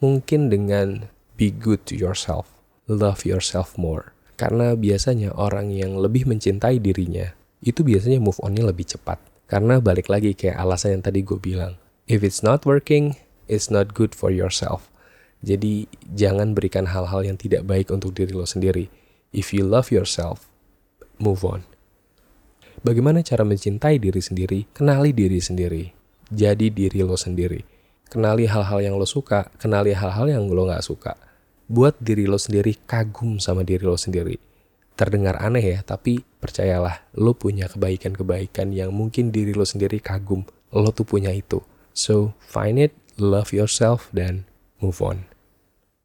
mungkin 0.00 0.48
dengan 0.48 1.12
be 1.36 1.52
good 1.52 1.84
to 1.88 1.96
yourself, 1.96 2.48
love 2.88 3.24
yourself 3.28 3.76
more. 3.76 4.12
Karena 4.40 4.72
biasanya 4.72 5.36
orang 5.36 5.68
yang 5.68 6.00
lebih 6.00 6.24
mencintai 6.24 6.80
dirinya, 6.80 7.36
itu 7.60 7.84
biasanya 7.84 8.16
move 8.16 8.40
on-nya 8.40 8.64
lebih 8.64 8.88
cepat. 8.88 9.20
Karena 9.44 9.76
balik 9.80 10.08
lagi 10.08 10.32
kayak 10.32 10.56
alasan 10.56 11.00
yang 11.00 11.04
tadi 11.04 11.20
gue 11.20 11.36
bilang, 11.36 11.76
if 12.08 12.24
it's 12.24 12.40
not 12.40 12.64
working, 12.64 13.20
it's 13.48 13.68
not 13.68 13.92
good 13.92 14.16
for 14.16 14.32
yourself. 14.32 14.88
Jadi 15.44 15.88
jangan 16.12 16.56
berikan 16.56 16.88
hal-hal 16.88 17.24
yang 17.24 17.36
tidak 17.36 17.68
baik 17.68 17.92
untuk 17.92 18.16
diri 18.16 18.32
lo 18.32 18.44
sendiri. 18.44 18.88
If 19.32 19.52
you 19.52 19.64
love 19.64 19.92
yourself, 19.92 20.48
move 21.20 21.44
on. 21.44 21.64
Bagaimana 22.80 23.20
cara 23.20 23.44
mencintai 23.44 24.00
diri 24.00 24.20
sendiri? 24.24 24.64
Kenali 24.72 25.12
diri 25.12 25.40
sendiri. 25.40 25.84
Jadi 26.32 26.72
diri 26.72 27.04
lo 27.04 27.18
sendiri. 27.18 27.60
Kenali 28.08 28.48
hal-hal 28.48 28.80
yang 28.82 28.94
lo 28.96 29.06
suka, 29.06 29.52
kenali 29.60 29.94
hal-hal 29.94 30.26
yang 30.26 30.48
lo 30.50 30.66
gak 30.66 30.82
suka 30.82 31.14
buat 31.70 31.94
diri 32.02 32.26
lo 32.26 32.34
sendiri 32.34 32.82
kagum 32.82 33.38
sama 33.38 33.62
diri 33.62 33.86
lo 33.86 33.94
sendiri. 33.94 34.34
Terdengar 34.98 35.38
aneh 35.38 35.78
ya, 35.78 35.80
tapi 35.86 36.18
percayalah, 36.42 37.06
lo 37.14 37.38
punya 37.38 37.70
kebaikan-kebaikan 37.70 38.74
yang 38.74 38.90
mungkin 38.90 39.30
diri 39.30 39.54
lo 39.54 39.62
sendiri 39.62 40.02
kagum. 40.02 40.42
Lo 40.74 40.90
tuh 40.90 41.06
punya 41.06 41.30
itu. 41.30 41.62
So, 41.94 42.34
find 42.42 42.76
it, 42.76 42.92
love 43.16 43.54
yourself, 43.54 44.10
dan 44.10 44.50
move 44.82 44.98
on. 44.98 45.30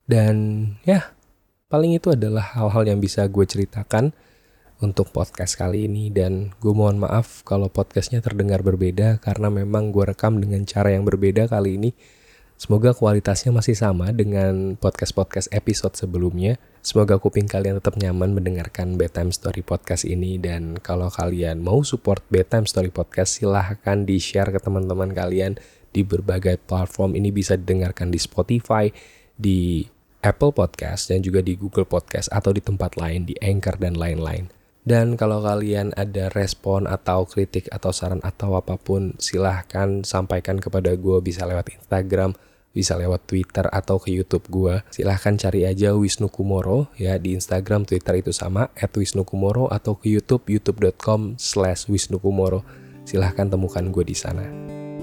Dan 0.06 0.78
ya, 0.86 1.18
paling 1.68 1.98
itu 1.98 2.14
adalah 2.14 2.54
hal-hal 2.56 2.86
yang 2.86 3.02
bisa 3.02 3.26
gue 3.26 3.44
ceritakan 3.44 4.14
untuk 4.84 5.12
podcast 5.14 5.56
kali 5.56 5.88
ini 5.88 6.12
dan 6.12 6.52
gue 6.60 6.74
mohon 6.76 7.00
maaf 7.00 7.44
kalau 7.48 7.72
podcastnya 7.72 8.20
terdengar 8.20 8.60
berbeda 8.60 9.24
karena 9.24 9.48
memang 9.48 9.96
gue 9.96 10.04
rekam 10.12 10.40
dengan 10.40 10.68
cara 10.68 10.92
yang 10.92 11.08
berbeda 11.08 11.48
kali 11.48 11.80
ini 11.80 11.92
Semoga 12.56 12.96
kualitasnya 12.96 13.52
masih 13.52 13.76
sama 13.76 14.16
dengan 14.16 14.80
podcast-podcast 14.80 15.52
episode 15.52 15.92
sebelumnya. 16.00 16.56
Semoga 16.80 17.20
kuping 17.20 17.52
kalian 17.52 17.84
tetap 17.84 18.00
nyaman 18.00 18.32
mendengarkan 18.32 18.96
Bedtime 18.96 19.36
Story 19.36 19.60
Podcast 19.60 20.08
ini 20.08 20.40
dan 20.40 20.80
kalau 20.80 21.12
kalian 21.12 21.60
mau 21.60 21.84
support 21.84 22.24
Bedtime 22.32 22.64
Story 22.64 22.96
Podcast 22.96 23.44
silahkan 23.44 24.08
di-share 24.08 24.56
ke 24.56 24.64
teman-teman 24.64 25.12
kalian 25.12 25.60
di 25.92 26.08
berbagai 26.08 26.56
platform. 26.64 27.20
Ini 27.20 27.36
bisa 27.36 27.60
didengarkan 27.60 28.08
di 28.08 28.24
Spotify, 28.24 28.88
di 29.36 29.84
Apple 30.24 30.56
Podcast 30.56 31.12
dan 31.12 31.20
juga 31.20 31.44
di 31.44 31.60
Google 31.60 31.92
Podcast 31.92 32.32
atau 32.32 32.56
di 32.56 32.64
tempat 32.64 32.96
lain 32.96 33.28
di 33.28 33.36
Anchor 33.44 33.76
dan 33.84 34.00
lain-lain. 34.00 34.55
Dan 34.86 35.18
kalau 35.18 35.42
kalian 35.42 35.98
ada 35.98 36.30
respon 36.30 36.86
atau 36.86 37.26
kritik 37.26 37.66
atau 37.74 37.90
saran 37.90 38.22
atau 38.22 38.54
apa 38.54 38.78
pun, 38.78 39.18
silahkan 39.18 40.06
sampaikan 40.06 40.62
kepada 40.62 40.94
gue 40.94 41.18
bisa 41.26 41.42
lewat 41.50 41.74
Instagram, 41.74 42.38
bisa 42.70 42.94
lewat 42.94 43.26
Twitter 43.26 43.66
atau 43.66 43.98
ke 43.98 44.14
YouTube 44.14 44.46
gue. 44.54 44.86
Silahkan 44.94 45.34
cari 45.42 45.66
aja 45.66 45.98
Wisnu 45.98 46.30
Kumoro 46.30 46.94
ya 47.02 47.18
di 47.18 47.34
Instagram, 47.34 47.90
Twitter 47.90 48.22
itu 48.22 48.30
sama 48.30 48.70
at 48.78 48.94
Wisnu 48.94 49.26
Kumoro 49.26 49.74
atau 49.74 49.98
ke 49.98 50.06
YouTube 50.06 50.46
youtube.com 50.54 51.42
slash 51.42 51.90
Wisnu 51.90 52.22
Kumoro. 52.22 52.62
Silahkan 53.10 53.50
temukan 53.50 53.90
gue 53.90 54.06
di 54.06 54.14
sana. 54.14 54.46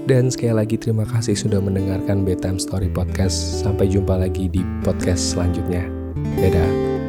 Dan 0.03 0.31
sekali 0.31 0.51
lagi 0.51 0.75
terima 0.79 1.07
kasih 1.07 1.35
sudah 1.35 1.59
mendengarkan 1.63 2.23
Bedtime 2.23 2.59
Story 2.59 2.91
Podcast. 2.91 3.63
Sampai 3.63 3.91
jumpa 3.91 4.15
lagi 4.15 4.47
di 4.47 4.63
podcast 4.83 5.35
selanjutnya. 5.35 5.87
Dadah. 6.39 7.02